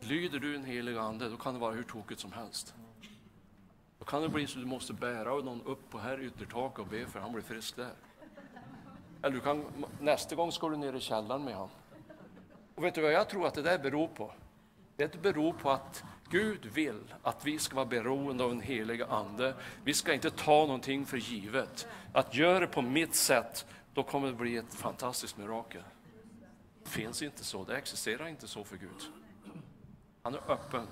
Lyder 0.00 0.38
du 0.38 0.56
en 0.56 0.64
helig 0.64 0.96
ande, 0.96 1.28
då 1.28 1.36
kan 1.36 1.54
det 1.54 1.60
vara 1.60 1.74
hur 1.74 1.82
tokigt 1.82 2.20
som 2.20 2.32
helst. 2.32 2.74
Då 3.98 4.04
kan 4.04 4.22
det 4.22 4.28
bli 4.28 4.46
så 4.46 4.58
att 4.58 4.64
du 4.64 4.68
måste 4.68 4.92
bära 4.92 5.34
någon 5.34 5.62
upp 5.62 5.90
på 5.90 5.98
här 5.98 6.20
yttertaket 6.20 6.78
och 6.78 6.86
be 6.86 7.06
för 7.06 7.20
han 7.20 7.32
blir 7.32 7.42
frisk 7.42 7.76
där. 7.76 7.94
Eller 9.26 9.36
du 9.36 9.40
kan, 9.40 9.64
nästa 10.00 10.34
gång 10.34 10.52
ska 10.52 10.68
du 10.68 10.76
ner 10.76 10.92
i 10.92 11.00
källaren 11.00 11.44
med 11.44 11.54
honom. 11.54 11.70
Och 12.74 12.84
vet 12.84 12.94
du 12.94 13.02
vad 13.02 13.12
jag 13.12 13.28
tror 13.28 13.46
att 13.46 13.54
det 13.54 13.62
där 13.62 13.78
beror 13.78 14.08
på? 14.08 14.32
Det 14.96 15.22
beror 15.22 15.52
på 15.52 15.70
att 15.70 16.04
Gud 16.30 16.66
vill 16.66 17.14
att 17.22 17.46
vi 17.46 17.58
ska 17.58 17.76
vara 17.76 17.86
beroende 17.86 18.44
av 18.44 18.50
den 18.50 18.60
heliga 18.60 19.06
ande. 19.06 19.54
Vi 19.84 19.94
ska 19.94 20.14
inte 20.14 20.30
ta 20.30 20.66
någonting 20.66 21.06
för 21.06 21.16
givet. 21.16 21.88
Att 22.12 22.34
göra 22.34 22.60
det 22.60 22.66
på 22.66 22.82
mitt 22.82 23.14
sätt 23.14 23.66
då 23.94 24.02
kommer 24.02 24.28
det 24.28 24.34
bli 24.34 24.56
ett 24.56 24.74
fantastiskt 24.74 25.36
mirakel. 25.36 25.82
Det 26.84 26.90
finns 26.90 27.22
inte 27.22 27.44
så, 27.44 27.64
det 27.64 27.76
existerar 27.76 28.26
inte 28.26 28.46
så 28.46 28.64
för 28.64 28.76
Gud. 28.76 29.12
Han 30.22 30.34
är 30.34 30.50
öppen 30.50 30.86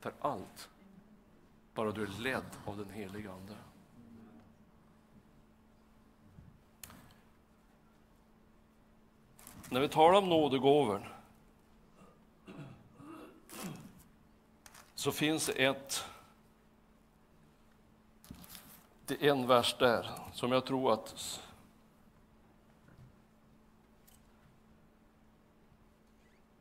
för 0.00 0.12
allt, 0.20 0.68
bara 1.74 1.90
du 1.90 2.02
är 2.02 2.22
ledd 2.22 2.50
av 2.64 2.76
den 2.76 2.90
heliga 2.90 3.32
Ande. 3.32 3.54
När 9.70 9.80
vi 9.80 9.88
talar 9.88 10.18
om 10.18 10.28
nådegåvor 10.28 11.16
så 14.94 15.12
finns 15.12 15.46
det 15.46 15.52
ett 15.52 16.04
det 19.06 19.26
är 19.26 19.30
en 19.30 19.46
vers 19.46 19.76
där 19.78 20.10
som 20.32 20.52
jag 20.52 20.66
tror 20.66 20.92
att 20.92 21.08
som 21.08 21.42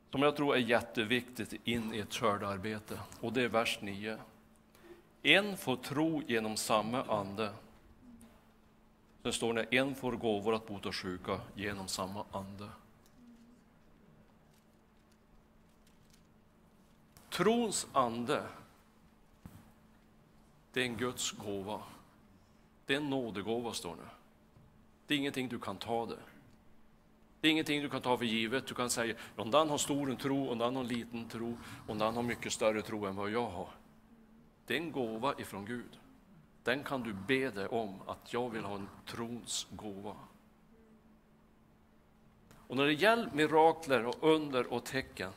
som 0.09 0.21
jag 0.21 0.35
tror 0.35 0.55
är 0.55 0.59
jätteviktigt 0.59 1.53
in 1.63 1.93
i 1.93 1.99
ett 1.99 2.13
skördearbete. 2.13 2.99
Och 3.21 3.33
det 3.33 3.41
är 3.41 3.47
vers 3.47 3.79
9. 3.81 4.17
En 5.23 5.57
får 5.57 5.75
tro 5.75 6.21
genom 6.27 6.57
samma 6.57 7.03
ande. 7.03 7.53
Sen 9.23 9.33
står 9.33 9.53
det 9.53 9.63
en 9.77 9.95
får 9.95 10.11
gåvor 10.11 10.55
att 10.55 10.67
bota 10.67 10.91
sjuka 10.91 11.39
genom 11.55 11.87
samma 11.87 12.25
ande. 12.31 12.69
Trons 17.29 17.87
ande, 17.93 18.43
det 20.73 20.81
är 20.81 20.85
en 20.85 20.97
Guds 20.97 21.31
gåva. 21.31 21.81
Det 22.85 22.93
är 22.93 22.97
en 22.97 23.09
nådegåva, 23.09 23.73
står 23.73 23.95
det. 23.95 24.09
Det 25.07 25.13
är 25.13 25.17
ingenting 25.17 25.47
du 25.47 25.59
kan 25.59 25.77
ta 25.77 26.05
det. 26.05 26.19
Det 27.41 27.47
är 27.47 27.51
ingenting 27.51 27.81
du 27.81 27.89
kan 27.89 28.01
ta 28.01 28.17
för 28.17 28.25
givet. 28.25 28.67
Du 28.67 28.73
kan 28.73 28.89
säga, 28.89 29.15
någon 29.35 29.47
annan 29.47 29.69
har 29.69 29.77
stor 29.77 30.15
tro, 30.15 30.45
och 30.47 30.57
någon 30.57 30.67
annan 30.67 30.75
har 30.75 30.83
liten 30.83 31.29
tro, 31.29 31.57
och 31.87 31.87
någon 31.87 32.01
annan 32.01 32.15
har 32.15 32.23
mycket 32.23 32.53
större 32.53 32.81
tro 32.81 33.05
än 33.05 33.15
vad 33.15 33.29
jag 33.29 33.49
har. 33.49 33.69
Det 34.65 34.73
är 34.73 34.77
en 34.77 34.91
gåva 34.91 35.33
ifrån 35.37 35.65
Gud. 35.65 35.99
Den 36.63 36.83
kan 36.83 37.03
du 37.03 37.13
be 37.13 37.49
dig 37.49 37.67
om, 37.67 38.01
att 38.07 38.33
jag 38.33 38.49
vill 38.49 38.63
ha 38.63 38.75
en 38.75 38.89
trons 39.05 39.67
gåva. 39.71 40.15
Och 42.67 42.77
när 42.77 42.85
det 42.85 42.93
gäller 42.93 43.31
mirakler 43.33 44.05
och 44.05 44.15
under 44.21 44.73
och 44.73 44.85
tecken, 44.85 45.31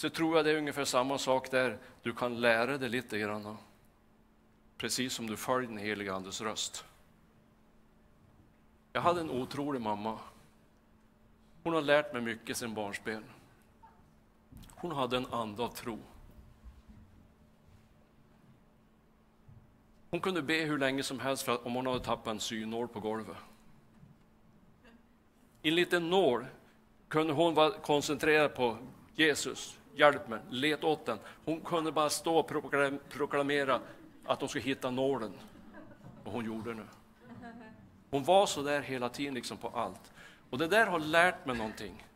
så 0.00 0.10
tror 0.10 0.36
jag 0.36 0.44
det 0.44 0.50
är 0.50 0.56
ungefär 0.56 0.84
samma 0.84 1.18
sak 1.18 1.50
där. 1.50 1.78
Du 2.02 2.12
kan 2.14 2.40
lära 2.40 2.78
dig 2.78 2.88
lite 2.88 3.18
grann. 3.18 3.56
Precis 4.76 5.12
som 5.12 5.26
du 5.26 5.36
följer 5.36 5.68
den 5.68 5.78
heliga 5.78 6.14
Andes 6.14 6.40
röst. 6.40 6.84
Jag 8.92 9.00
hade 9.00 9.20
en 9.20 9.30
otrolig 9.30 9.80
mamma. 9.80 10.18
Hon 11.62 11.74
har 11.74 11.82
lärt 11.82 12.12
mig 12.12 12.22
mycket 12.22 12.56
sedan 12.56 12.74
barnsben. 12.74 13.24
Hon 14.70 14.92
hade 14.92 15.16
en 15.16 15.26
ande 15.26 15.62
av 15.62 15.68
tro. 15.68 15.98
Hon 20.10 20.20
kunde 20.20 20.42
be 20.42 20.54
hur 20.54 20.78
länge 20.78 21.02
som 21.02 21.20
helst 21.20 21.42
för 21.42 21.52
att, 21.52 21.66
om 21.66 21.74
hon 21.74 21.86
hade 21.86 22.00
tappat 22.00 22.26
en 22.26 22.40
synål 22.40 22.88
på 22.88 23.00
golvet. 23.00 23.36
I 25.62 25.68
en 25.68 25.74
liten 25.74 26.10
nål 26.10 26.46
kunde 27.08 27.32
hon 27.32 27.54
vara 27.54 27.70
koncentrerad 27.70 28.54
på 28.54 28.78
Jesus, 29.14 29.79
hjälp 29.94 30.28
mig, 30.28 30.40
let 30.50 30.84
åt 30.84 31.06
den. 31.06 31.18
Hon 31.44 31.60
kunde 31.60 31.92
bara 31.92 32.10
stå 32.10 32.38
och 32.38 32.46
proklamera 33.08 33.80
att 34.24 34.40
hon 34.40 34.48
skulle 34.48 34.64
hitta 34.64 34.90
nålen. 34.90 35.32
Och 36.24 36.32
hon 36.32 36.44
gjorde 36.44 36.74
det. 36.74 36.86
Hon 38.10 38.24
var 38.24 38.46
så 38.46 38.62
där 38.62 38.80
hela 38.80 39.08
tiden 39.08 39.34
liksom 39.34 39.56
på 39.56 39.68
allt. 39.68 40.12
Och 40.50 40.58
det 40.58 40.66
där 40.66 40.86
har 40.86 40.98
lärt 40.98 41.46
mig 41.46 41.56
någonting. 41.56 42.06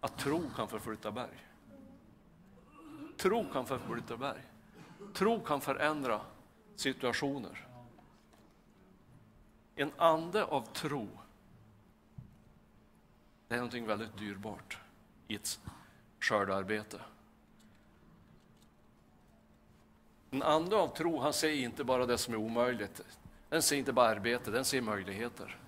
Att 0.00 0.18
tro 0.18 0.50
kan 0.56 0.68
förflytta 0.68 1.10
berg. 1.10 1.46
Tro 3.16 3.52
kan 3.52 3.66
förflytta 3.66 4.16
berg. 4.16 4.42
Tro 5.14 5.40
kan 5.40 5.60
förändra 5.60 6.20
situationer. 6.76 7.68
En 9.74 9.92
ande 9.96 10.44
av 10.44 10.62
tro, 10.62 11.08
det 13.52 13.56
är 13.56 13.60
någonting 13.60 13.86
väldigt 13.86 14.18
dyrbart 14.18 14.78
i 15.28 15.34
ett 15.34 15.60
skördearbete. 16.20 17.00
En 20.30 20.42
ande 20.42 20.76
av 20.76 20.96
tro, 20.96 21.20
han 21.20 21.32
ser 21.32 21.52
inte 21.52 21.84
bara 21.84 22.06
det 22.06 22.18
som 22.18 22.34
är 22.34 22.38
omöjligt. 22.38 23.00
Den 23.48 23.62
ser 23.62 23.76
inte 23.76 23.92
bara 23.92 24.08
arbete, 24.08 24.50
den 24.50 24.64
ser 24.64 24.80
möjligheter. 24.80 25.58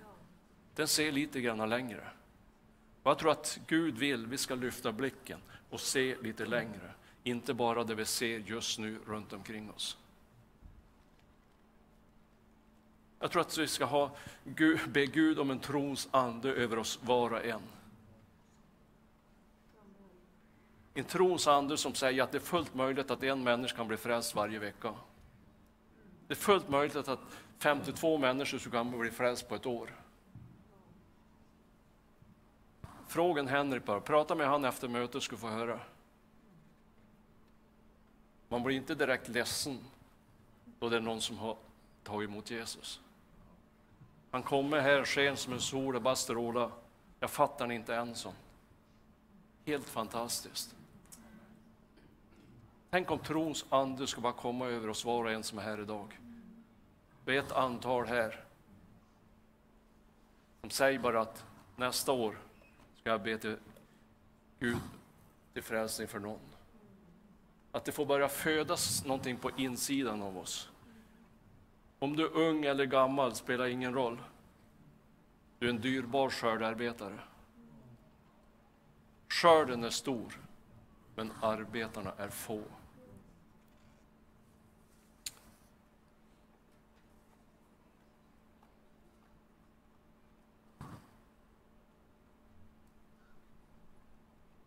Den 0.75 0.89
ser 0.89 1.13
lite 1.13 1.41
grann 1.41 1.71
längre. 1.71 2.09
Och 3.03 3.11
jag 3.11 3.19
tror 3.19 3.31
att 3.31 3.59
Gud 3.67 3.99
vill 3.99 4.27
vi 4.27 4.39
ska 4.39 4.55
lyfta 4.55 4.93
blicken 4.93 5.41
och 5.71 5.81
se 5.81 6.17
lite 6.23 6.47
längre. 6.47 6.95
Inte 7.23 7.55
bara 7.55 7.85
det 7.85 7.95
vi 7.95 8.05
ser 8.05 8.39
just 8.39 8.79
nu 8.79 8.99
runt 9.07 9.33
omkring 9.33 9.71
oss. 9.71 9.99
Jag 13.25 13.31
tror 13.31 13.43
att 13.43 13.59
vi 13.59 13.67
ska 13.67 13.85
ha, 13.85 14.11
be 14.87 15.07
Gud 15.07 15.39
om 15.39 15.51
en 15.51 15.59
trons 15.59 16.09
ande 16.11 16.53
över 16.53 16.79
oss 16.79 16.99
var 17.03 17.31
och 17.33 17.45
en. 17.45 17.63
En 20.95 21.05
trons 21.05 21.47
ande 21.47 21.77
som 21.77 21.95
säger 21.95 22.23
att 22.23 22.33
det 22.33 22.39
är 22.39 22.41
fullt 22.41 22.75
möjligt 22.75 23.11
att 23.11 23.23
en 23.23 23.43
människa 23.43 23.77
kan 23.77 23.89
bli 23.89 23.97
frälst 23.97 24.35
varje 24.35 24.59
vecka. 24.59 24.95
Det 26.27 26.35
är 26.35 26.37
fullt 26.37 26.69
möjligt 26.69 26.97
att 26.97 27.21
52 27.59 28.19
människor 28.19 28.71
kan 28.71 28.99
bli 28.99 29.11
frälst 29.11 29.49
på 29.49 29.55
ett 29.55 29.67
år. 29.67 29.91
Frågan 33.07 33.49
Henrik 33.49 33.85
bara, 33.85 34.01
prata 34.01 34.35
med 34.35 34.49
han 34.49 34.65
efter 34.65 34.89
mötet 34.89 35.23
ska 35.23 35.37
få 35.37 35.49
höra. 35.49 35.81
Man 38.49 38.63
blir 38.63 38.77
inte 38.77 38.95
direkt 38.95 39.29
ledsen 39.29 39.79
då 40.79 40.89
det 40.89 40.97
är 40.97 41.01
någon 41.01 41.21
som 41.21 41.39
har 41.39 41.57
tagit 42.03 42.31
emot 42.31 42.51
Jesus. 42.51 43.01
Han 44.35 44.43
kommer 44.43 44.81
här 44.81 45.05
sken 45.05 45.37
som 45.37 45.53
en 45.53 45.61
sol 45.61 45.97
och 45.97 46.03
bara 46.03 46.17
strålar. 46.17 46.71
Jag 47.21 47.31
fattar 47.31 47.73
inte 47.73 47.95
än 47.95 48.15
sån. 48.15 48.35
Helt 49.65 49.89
fantastiskt. 49.89 50.75
Tänk 52.91 53.11
om 53.11 53.19
trons 53.19 53.65
ande 53.69 54.07
ska 54.07 54.21
bara 54.21 54.33
komma 54.33 54.67
över 54.67 54.89
oss 54.89 55.05
var 55.05 55.25
och 55.25 55.31
en 55.31 55.43
som 55.43 55.59
är 55.59 55.63
här 55.63 55.81
idag. 55.81 56.21
Vi 57.25 57.37
är 57.37 57.41
ett 57.41 57.53
antal 57.53 58.07
här 58.07 58.45
som 60.61 60.71
säger 60.71 60.99
bara 60.99 61.21
att 61.21 61.45
nästa 61.77 62.13
år 62.13 62.39
ska 63.01 63.11
jag 63.11 63.23
be 63.23 63.39
till 63.39 63.57
Gud 64.59 64.79
till 65.53 65.63
frälsning 65.63 66.09
för 66.09 66.19
någon. 66.19 66.41
Att 67.73 67.85
det 67.85 67.93
får 67.93 68.07
börja 68.07 68.29
födas 68.29 69.05
någonting 69.05 69.37
på 69.37 69.51
insidan 69.57 70.23
av 70.23 70.39
oss. 70.39 70.71
Om 72.05 72.17
du 72.17 72.25
är 72.25 72.37
ung 72.37 72.65
eller 72.65 72.85
gammal 72.85 73.35
spelar 73.35 73.67
ingen 73.67 73.95
roll. 73.95 74.23
Du 75.59 75.67
är 75.67 75.71
en 75.71 75.81
dyrbar 75.81 76.31
skördearbetare. 76.31 77.19
Skörden 79.29 79.85
är 79.85 79.91
stor, 79.91 80.41
men 81.15 81.33
arbetarna 81.43 82.13
är 82.19 82.29
få. 82.29 82.63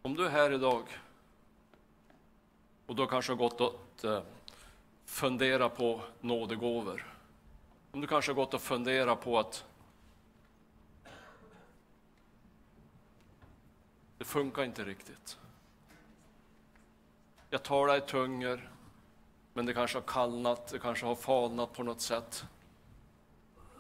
Om 0.01 0.15
du 0.15 0.25
är 0.25 0.29
här 0.29 0.51
idag 0.51 0.83
och 2.85 2.95
du 2.95 3.07
kanske 3.07 3.31
har 3.31 3.38
gått 3.38 3.61
och 3.61 4.05
eh, 4.05 4.23
fundera 5.05 5.69
på 5.69 6.01
nådegåvor. 6.21 7.16
Om 7.91 8.01
du 8.01 8.07
kanske 8.07 8.31
har 8.31 8.35
gått 8.35 8.53
och 8.53 8.61
funderat 8.61 9.21
på 9.21 9.39
att 9.39 9.65
det 14.17 14.25
funkar 14.25 14.63
inte 14.63 14.83
riktigt. 14.83 15.38
Jag 17.49 17.63
talar 17.63 17.97
i 17.97 18.01
tungor, 18.01 18.71
men 19.53 19.65
det 19.65 19.73
kanske 19.73 19.97
har 19.97 20.03
kallnat, 20.03 20.67
det 20.67 20.79
kanske 20.79 21.05
har 21.05 21.15
falnat 21.15 21.73
på 21.73 21.83
något 21.83 22.01
sätt. 22.01 22.45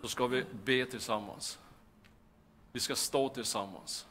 Då 0.01 0.07
ska 0.07 0.27
vi 0.27 0.45
be 0.63 0.85
tillsammans. 0.85 1.59
Vi 2.71 2.79
ska 2.79 2.95
stå 2.95 3.29
tillsammans. 3.29 4.07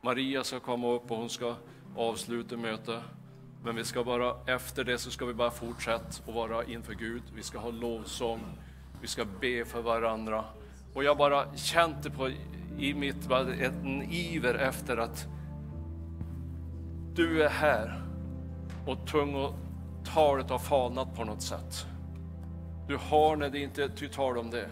Maria 0.00 0.44
ska 0.44 0.60
komma 0.60 0.88
upp 0.88 1.10
och 1.10 1.16
hon 1.16 1.30
ska 1.30 1.56
avsluta 1.96 2.56
mötet. 2.56 3.02
Men 3.64 3.76
vi 3.76 3.84
ska 3.84 4.04
bara, 4.04 4.34
efter 4.46 4.84
det 4.84 4.98
så 4.98 5.10
ska 5.10 5.24
vi 5.24 5.34
bara 5.34 5.50
fortsätta 5.50 6.04
att 6.26 6.34
vara 6.34 6.64
inför 6.64 6.94
Gud. 6.94 7.22
Vi 7.34 7.42
ska 7.42 7.58
ha 7.58 7.70
lovsång, 7.70 8.40
vi 9.00 9.06
ska 9.06 9.24
be 9.40 9.64
för 9.64 9.82
varandra. 9.82 10.44
Och 10.94 11.04
jag 11.04 11.16
bara 11.16 11.56
kände 11.56 12.10
på, 12.10 12.30
i 12.78 12.94
mitt, 12.94 13.30
en 13.30 14.02
iver 14.02 14.54
efter 14.54 14.96
att 14.96 15.26
du 17.14 17.42
är 17.42 17.48
här 17.48 18.02
och 18.86 19.06
tungotalet 19.06 20.50
har 20.50 20.58
falnat 20.58 21.16
på 21.16 21.24
något 21.24 21.42
sätt. 21.42 21.86
Du 22.88 22.96
har 22.96 23.36
när 23.36 23.50
det 23.50 23.58
inte 23.58 23.84
är 23.84 24.08
tal 24.08 24.38
om 24.38 24.50
det, 24.50 24.68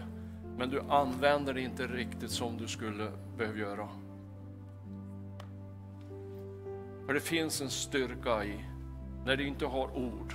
men 0.57 0.69
du 0.69 0.81
använder 0.89 1.53
det 1.53 1.61
inte 1.61 1.87
riktigt 1.87 2.31
som 2.31 2.57
du 2.57 2.67
skulle 2.67 3.11
behöva 3.37 3.57
göra. 3.57 3.87
För 7.05 7.13
det 7.13 7.19
finns 7.19 7.61
en 7.61 7.69
styrka 7.69 8.43
i 8.45 8.65
när 9.25 9.35
du 9.35 9.47
inte 9.47 9.65
har 9.65 9.97
ord, 9.97 10.33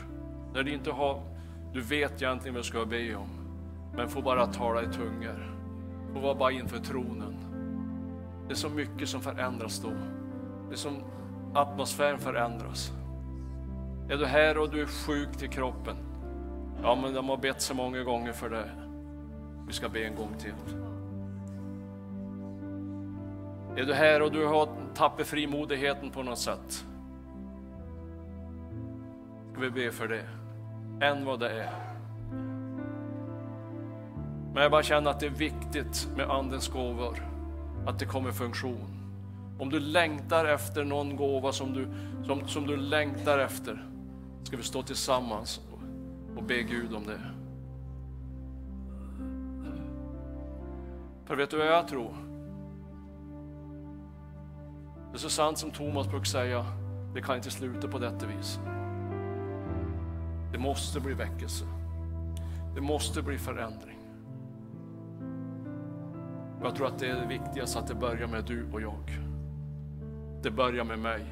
när 0.54 0.62
du 0.62 0.72
inte 0.72 0.90
har, 0.90 1.22
du 1.72 1.80
vet 1.80 2.22
egentligen 2.22 2.54
vad 2.54 2.64
du 2.64 2.68
ska 2.68 2.84
be 2.84 3.14
om, 3.14 3.28
men 3.96 4.08
får 4.08 4.22
bara 4.22 4.46
tala 4.46 4.82
i 4.82 4.86
tungor, 4.86 5.56
får 6.12 6.20
vara 6.20 6.34
bara 6.34 6.52
inför 6.52 6.78
tronen. 6.78 7.34
Det 8.46 8.52
är 8.52 8.56
så 8.56 8.68
mycket 8.68 9.08
som 9.08 9.20
förändras 9.20 9.80
då. 9.80 9.90
Det 10.68 10.74
är 10.74 10.76
som 10.76 10.96
atmosfären 11.54 12.18
förändras. 12.18 12.92
Är 14.08 14.16
du 14.16 14.26
här 14.26 14.58
och 14.58 14.70
du 14.70 14.82
är 14.82 14.86
sjuk 14.86 15.36
till 15.36 15.48
kroppen? 15.48 15.96
Ja, 16.82 16.98
men 17.02 17.14
de 17.14 17.28
har 17.28 17.36
bett 17.36 17.60
så 17.62 17.74
många 17.74 18.02
gånger 18.02 18.32
för 18.32 18.50
det. 18.50 18.70
Vi 19.66 19.72
ska 19.72 19.88
be 19.88 20.04
en 20.04 20.14
gång 20.14 20.34
till. 20.38 20.54
Är 23.76 23.84
du 23.84 23.94
här 23.94 24.22
och 24.22 24.32
du 24.32 24.46
har 24.46 24.68
tappat 24.94 25.26
frimodigheten 25.26 26.10
på 26.10 26.22
något 26.22 26.38
sätt? 26.38 26.84
Ska 29.56 29.64
vi 29.64 29.70
be 29.70 29.92
för 29.92 30.08
det? 30.08 30.24
Än 31.06 31.24
vad 31.24 31.40
det 31.40 31.50
är. 31.50 31.70
Men 34.54 34.62
jag 34.62 34.70
bara 34.70 34.82
känner 34.82 35.10
att 35.10 35.20
det 35.20 35.26
är 35.26 35.30
viktigt 35.30 36.08
med 36.16 36.30
Andens 36.30 36.68
gåvor, 36.68 37.22
att 37.86 37.98
det 37.98 38.04
kommer 38.04 38.32
funktion. 38.32 38.86
Om 39.58 39.70
du 39.70 39.80
längtar 39.80 40.44
efter 40.44 40.84
någon 40.84 41.16
gåva 41.16 41.52
som 41.52 41.72
du, 41.72 41.88
som, 42.26 42.48
som 42.48 42.66
du 42.66 42.76
längtar 42.76 43.38
efter, 43.38 43.86
ska 44.42 44.56
vi 44.56 44.62
stå 44.62 44.82
tillsammans 44.82 45.60
och, 45.72 45.80
och 46.38 46.42
be 46.42 46.62
Gud 46.62 46.94
om 46.94 47.04
det. 47.06 47.20
För 51.24 51.36
vet 51.36 51.50
du 51.50 51.56
vad 51.56 51.66
jag 51.66 51.88
tror? 51.88 52.16
Det 55.10 55.16
är 55.16 55.18
så 55.18 55.30
sant 55.30 55.58
som 55.58 55.70
Thomas 55.70 56.08
brukar 56.08 56.24
säga, 56.24 56.66
det 57.14 57.22
kan 57.22 57.36
inte 57.36 57.50
sluta 57.50 57.88
på 57.88 57.98
detta 57.98 58.26
vis. 58.26 58.60
Det 60.56 60.62
måste 60.62 61.00
bli 61.00 61.14
väckelse. 61.14 61.64
Det 62.74 62.80
måste 62.80 63.22
bli 63.22 63.38
förändring. 63.38 63.98
Och 66.60 66.66
jag 66.66 66.74
tror 66.74 66.86
att 66.86 66.98
det 66.98 67.10
är 67.10 67.20
det 67.20 67.26
viktigaste, 67.26 67.78
att 67.78 67.86
det 67.86 67.94
börjar 67.94 68.26
med 68.26 68.44
du 68.44 68.66
och 68.72 68.80
jag. 68.80 69.18
Det 70.42 70.50
börjar 70.50 70.84
med 70.84 70.98
mig. 70.98 71.24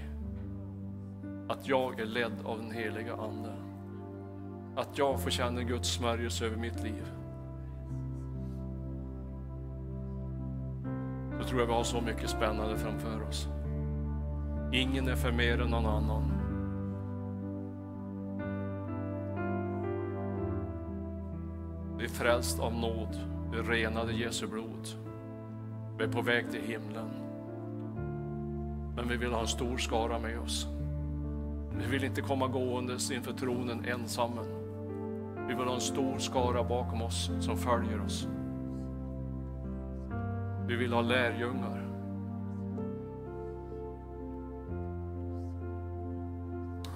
Att 1.48 1.68
jag 1.68 2.00
är 2.00 2.06
ledd 2.06 2.32
av 2.44 2.58
den 2.58 2.70
heliga 2.70 3.14
Ande. 3.14 3.52
Att 4.76 4.98
jag 4.98 5.20
får 5.20 5.30
känna 5.30 5.62
Guds 5.62 5.88
smörjelse 5.88 6.46
över 6.46 6.56
mitt 6.56 6.82
liv. 6.82 7.04
Då 11.38 11.44
tror 11.44 11.60
jag 11.60 11.66
vi 11.66 11.72
har 11.72 11.84
så 11.84 12.00
mycket 12.00 12.30
spännande 12.30 12.78
framför 12.78 13.28
oss. 13.28 13.48
Ingen 14.72 15.08
är 15.08 15.16
för 15.16 15.32
mer 15.32 15.60
än 15.60 15.70
någon 15.70 15.86
annan. 15.86 16.33
Frälst 22.14 22.60
av 22.60 22.74
nåd, 22.74 23.20
vi 23.52 23.58
renade 23.58 24.12
Jesu 24.12 24.46
blod. 24.46 24.88
Vi 25.98 26.04
är 26.04 26.08
på 26.08 26.22
väg 26.22 26.50
till 26.50 26.62
himlen. 26.62 27.10
Men 28.96 29.08
vi 29.08 29.16
vill 29.16 29.32
ha 29.32 29.40
en 29.40 29.46
stor 29.46 29.76
skara 29.76 30.18
med 30.18 30.38
oss. 30.38 30.66
Vi 31.78 31.86
vill 31.86 32.04
inte 32.04 32.20
komma 32.20 32.46
gåendes 32.46 33.10
inför 33.10 33.32
tronen 33.32 33.84
ensamma. 33.84 34.42
Vi 35.48 35.54
vill 35.54 35.66
ha 35.66 35.74
en 35.74 35.80
stor 35.80 36.18
skara 36.18 36.64
bakom 36.64 37.02
oss 37.02 37.30
som 37.40 37.58
följer 37.58 38.00
oss. 38.00 38.28
Vi 40.66 40.76
vill 40.76 40.92
ha 40.92 41.02
lärjungar. 41.02 41.84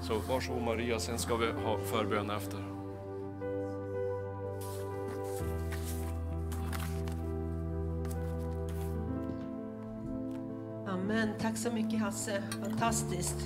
Så 0.01 0.15
varsågod 0.33 0.63
Maria, 0.63 0.99
sen 0.99 1.19
ska 1.19 1.37
vi 1.37 1.47
ha 1.47 1.79
förbön 1.79 2.31
efter. 2.31 2.78
Tack 11.59 11.73
så 11.73 11.73
mycket 11.73 12.01
Hasse. 12.01 12.43
Fantastiskt. 12.63 13.37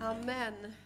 Amen. 0.00 0.85